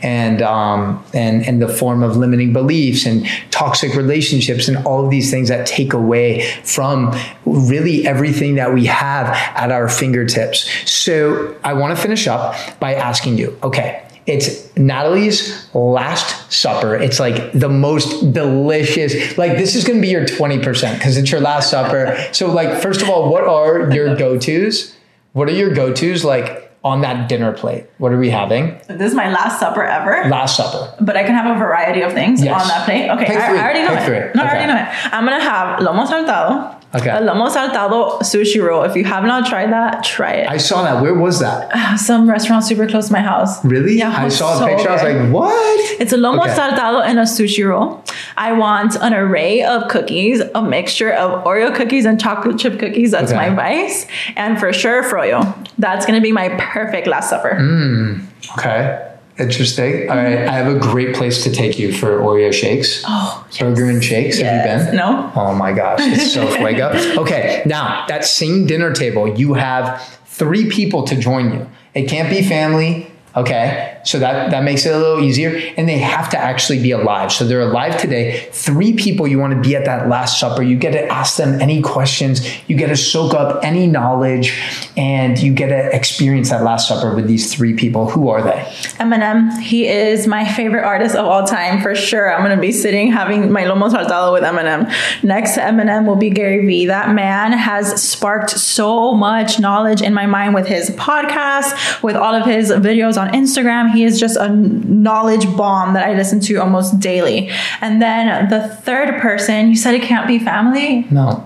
[0.02, 5.10] and um, and and the form of limiting beliefs and toxic relationships and all of
[5.10, 6.26] these things that take away
[6.62, 7.12] from
[7.56, 10.70] really everything that we have at our fingertips.
[10.90, 16.96] So I want to finish up by asking you, okay, it's Nathalie's Last Supper.
[16.96, 19.38] It's like the most delicious.
[19.38, 22.16] Like this is going to be your 20% because it's your last supper.
[22.32, 24.96] So like first of all, what are your go-tos?
[25.32, 27.86] What are your go-tos like on that dinner plate?
[27.98, 28.80] What are we having?
[28.88, 30.28] This is my last supper ever.
[30.28, 30.92] Last supper.
[31.00, 32.60] But I can have a variety of things yes.
[32.60, 33.08] on that plate.
[33.10, 34.34] Okay, I, I, already know Pick it.
[34.34, 34.50] No, okay.
[34.50, 35.14] I already know it.
[35.14, 36.82] I'm going to have lomo saltado.
[36.96, 37.10] Okay.
[37.10, 38.82] A lomo saltado sushi roll.
[38.84, 40.48] If you have not tried that, try it.
[40.48, 41.02] I saw that.
[41.02, 41.96] Where was that?
[41.98, 43.64] Some restaurant super close to my house.
[43.64, 43.98] Really?
[43.98, 44.14] Yeah.
[44.16, 44.84] I saw so a picture.
[44.84, 44.90] Good.
[44.90, 46.00] I was like, what?
[46.00, 46.54] It's a lomo okay.
[46.54, 48.02] saltado and a sushi roll.
[48.36, 53.10] I want an array of cookies, a mixture of Oreo cookies and chocolate chip cookies.
[53.10, 53.50] That's okay.
[53.50, 54.06] my vice.
[54.36, 55.42] And for sure, froyo.
[55.78, 57.54] That's going to be my perfect last supper.
[57.54, 58.24] Mm,
[58.58, 59.15] okay.
[59.38, 60.08] Interesting.
[60.08, 60.48] All right.
[60.48, 63.02] I have a great place to take you for Oreo shakes.
[63.06, 64.38] Oh, Burger and shakes.
[64.38, 64.70] Yes.
[64.70, 64.96] Have you been?
[64.96, 65.30] No.
[65.34, 65.98] Oh my gosh.
[66.02, 66.90] It's so fuego.
[67.18, 67.62] Okay.
[67.66, 71.70] Now, that same dinner table, you have three people to join you.
[71.94, 73.10] It can't be family.
[73.34, 73.95] Okay.
[74.06, 75.60] So that, that makes it a little easier.
[75.76, 77.32] And they have to actually be alive.
[77.32, 78.48] So they're alive today.
[78.52, 80.62] Three people you want to be at that Last Supper.
[80.62, 82.40] You get to ask them any questions.
[82.68, 84.56] You get to soak up any knowledge
[84.96, 88.08] and you get to experience that Last Supper with these three people.
[88.08, 88.62] Who are they?
[89.00, 89.60] Eminem.
[89.60, 92.32] He is my favorite artist of all time for sure.
[92.32, 94.92] I'm going to be sitting having my lomo saltado with Eminem.
[95.24, 96.86] Next to Eminem will be Gary Vee.
[96.86, 102.34] That man has sparked so much knowledge in my mind with his podcast, with all
[102.34, 106.56] of his videos on Instagram he is just a knowledge bomb that I listen to
[106.56, 107.50] almost daily.
[107.80, 111.06] And then the third person, you said it can't be family?
[111.10, 111.44] No.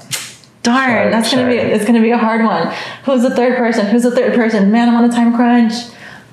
[0.62, 1.42] Darn, sorry, that's sorry.
[1.42, 2.70] gonna be it's gonna be a hard one.
[3.04, 3.86] Who's the third person?
[3.86, 4.70] Who's the third person?
[4.70, 5.72] Man, I'm on a time crunch.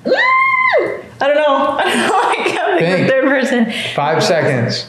[0.04, 1.78] I don't know.
[1.78, 2.14] I don't know.
[2.14, 3.72] I can't think, the third person.
[3.94, 4.86] Five seconds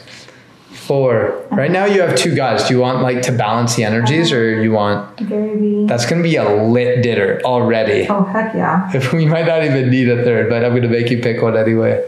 [0.80, 1.46] four.
[1.50, 2.66] Right now you have two guys.
[2.66, 4.40] Do you want like to balance the energies uh-huh.
[4.40, 8.06] or you want Gary That's gonna be a lit dinner already.
[8.08, 8.90] Oh heck yeah.
[8.94, 11.56] If we might not even need a third, but I'm gonna make you pick one
[11.56, 12.06] anyway.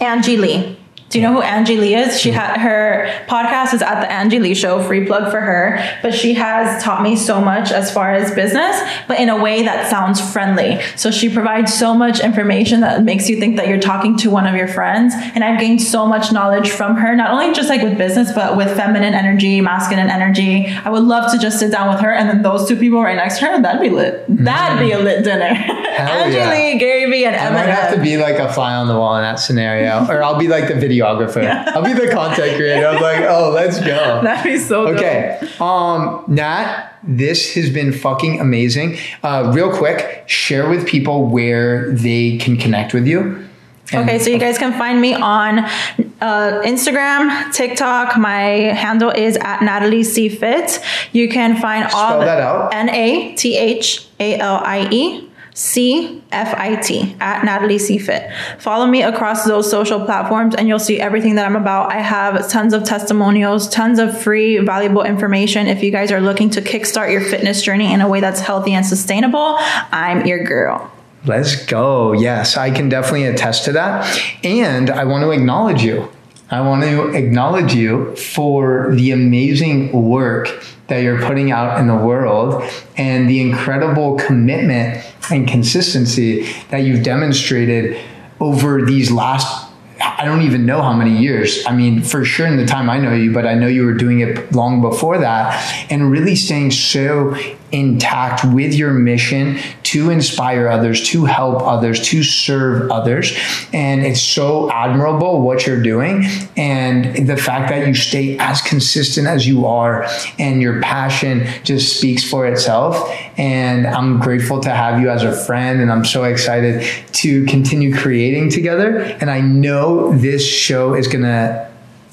[0.00, 0.78] Angie Lee.
[1.10, 2.20] Do you know who Angie Lee is?
[2.20, 5.82] She had her podcast is at the Angie Lee Show, free plug for her.
[6.02, 9.62] But she has taught me so much as far as business, but in a way
[9.62, 10.82] that sounds friendly.
[10.96, 14.46] So she provides so much information that makes you think that you're talking to one
[14.46, 15.14] of your friends.
[15.34, 18.58] And I've gained so much knowledge from her, not only just like with business, but
[18.58, 20.66] with feminine energy, masculine energy.
[20.66, 23.16] I would love to just sit down with her and then those two people right
[23.16, 23.62] next to her.
[23.62, 24.28] That'd be lit.
[24.28, 24.44] Mm-hmm.
[24.44, 25.44] That'd be a lit dinner.
[25.98, 26.50] Angie yeah.
[26.50, 27.58] Lee, Gary Vee, and Emma.
[27.58, 30.22] I might have to be like a fly on the wall in that scenario, or
[30.22, 31.42] I'll be like the video videographer.
[31.42, 31.72] Yeah.
[31.74, 32.86] I'll be the content creator.
[32.86, 34.20] I'm like, oh, let's go.
[34.22, 34.94] That'd be so cool.
[34.94, 35.38] okay.
[35.40, 35.60] Dope.
[35.60, 38.98] Um, Nat, this has been fucking amazing.
[39.22, 43.44] Uh, real quick, share with people where they can connect with you.
[43.90, 48.18] And okay, so you guys can find me on uh, Instagram, TikTok.
[48.18, 48.42] My
[48.74, 50.78] handle is at Nathalie C Fit.
[51.12, 52.74] You can find all Spell that out.
[52.74, 55.27] N A T H A L I E
[55.58, 58.30] C F I T at Nathalie C Fit.
[58.60, 61.90] Follow me across those social platforms and you'll see everything that I'm about.
[61.90, 65.66] I have tons of testimonials, tons of free, valuable information.
[65.66, 68.72] If you guys are looking to kickstart your fitness journey in a way that's healthy
[68.72, 70.92] and sustainable, I'm your girl.
[71.24, 72.12] Let's go.
[72.12, 74.16] Yes, I can definitely attest to that.
[74.44, 76.08] And I want to acknowledge you.
[76.52, 81.96] I want to acknowledge you for the amazing work that you're putting out in the
[81.96, 82.62] world
[82.96, 87.98] and the incredible commitment and consistency that you've demonstrated
[88.40, 89.68] over these last
[90.00, 91.64] I don't even know how many years.
[91.66, 93.94] I mean, for sure in the time I know you, but I know you were
[93.94, 97.36] doing it long before that and really staying so
[97.72, 103.36] intact with your mission to inspire others, to help others, to serve others.
[103.72, 106.24] And it's so admirable what you're doing.
[106.56, 110.06] And the fact that you stay as consistent as you are
[110.38, 113.10] and your passion just speaks for itself.
[113.38, 115.80] And I'm grateful to have you as a friend.
[115.80, 118.98] And I'm so excited to continue creating together.
[118.98, 121.68] And I know this show is going to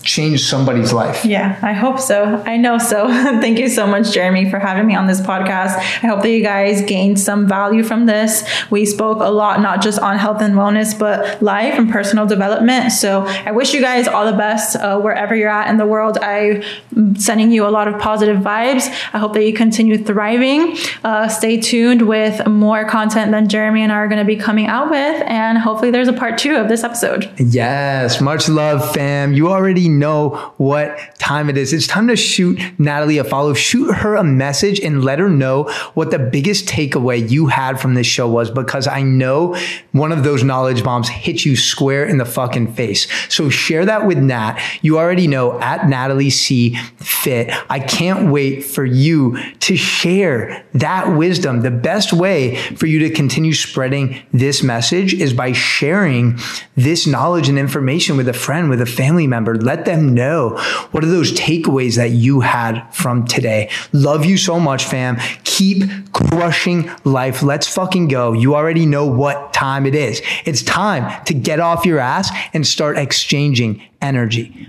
[0.06, 1.26] change somebody's life.
[1.26, 2.42] Yeah, I hope so.
[2.46, 3.08] I know so.
[3.42, 5.76] Thank you so much, Jeremy, for having me on this podcast.
[5.78, 8.48] I hope that you guys gained some value from this.
[8.70, 12.92] We spoke a lot, not just on health and wellness, but life and personal development.
[12.92, 16.18] So I wish you guys all the best uh, wherever you're at in the world.
[16.20, 18.88] I'm sending you a lot of positive vibes.
[19.12, 20.78] I hope that you continue thriving.
[21.04, 24.68] Uh, stay tuned with more content than Jeremy and I are going to be coming
[24.68, 25.24] out with.
[25.26, 27.32] And hopefully, there's a part two of this episode.
[27.40, 29.34] Yes, much love, fam.
[29.34, 31.74] You already know what time it is.
[31.74, 35.64] It's time to shoot Nathalie a follow, shoot her a message and let her know
[35.94, 39.56] what the biggest takeaway you had from this show was because I know
[39.92, 43.08] one of those knowledge bombs hit you square in the fucking face.
[43.34, 44.60] So share that with Nat.
[44.82, 47.52] You already know at Nathalie C Fit.
[47.70, 51.62] I can't wait for you to share that wisdom.
[51.62, 56.38] The best way for you to continue spreading this message is by sharing
[56.76, 59.58] this knowledge and information with a friend, with a family member.
[59.86, 60.58] Them know
[60.92, 63.70] what are those takeaways that you had from today.
[63.94, 65.18] Love you so much, fam.
[65.44, 67.44] Keep crushing life.
[67.44, 68.34] Let's fucking go.
[68.34, 70.22] You already know what time it is.
[70.46, 74.68] It's time to get off your ass and start exchanging energy.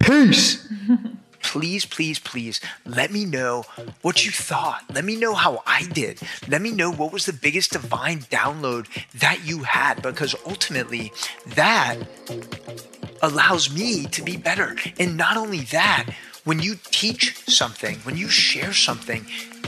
[0.00, 0.66] Peace.
[1.44, 3.64] please, please, please let me know
[4.02, 4.82] what you thought.
[4.92, 6.20] Let me know how I did.
[6.48, 8.86] Let me know what was the biggest divine download
[9.20, 11.12] that you had because ultimately
[11.46, 11.96] that
[13.24, 14.76] allows me to be better.
[14.98, 16.10] And not only that,
[16.44, 19.26] when you teach something, when you share something,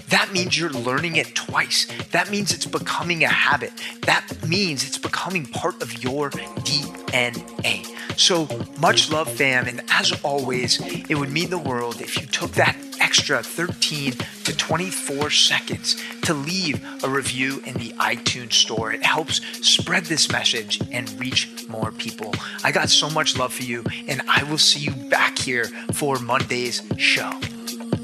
[0.08, 1.86] that means you're learning it twice.
[2.12, 3.72] That means it's becoming a habit.
[4.02, 7.86] That means it's becoming part of your DNA.
[8.18, 8.48] So
[8.80, 9.66] much love, fam.
[9.66, 14.12] And as always, it would mean the world if you took that extra 13
[14.44, 18.92] to 24 seconds to leave a review in the iTunes store.
[18.92, 22.34] It helps spread this message and reach more people.
[22.64, 26.18] I got so much love for you, and I will see you back here for
[26.18, 27.30] Monday's show.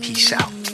[0.00, 0.71] Peace out.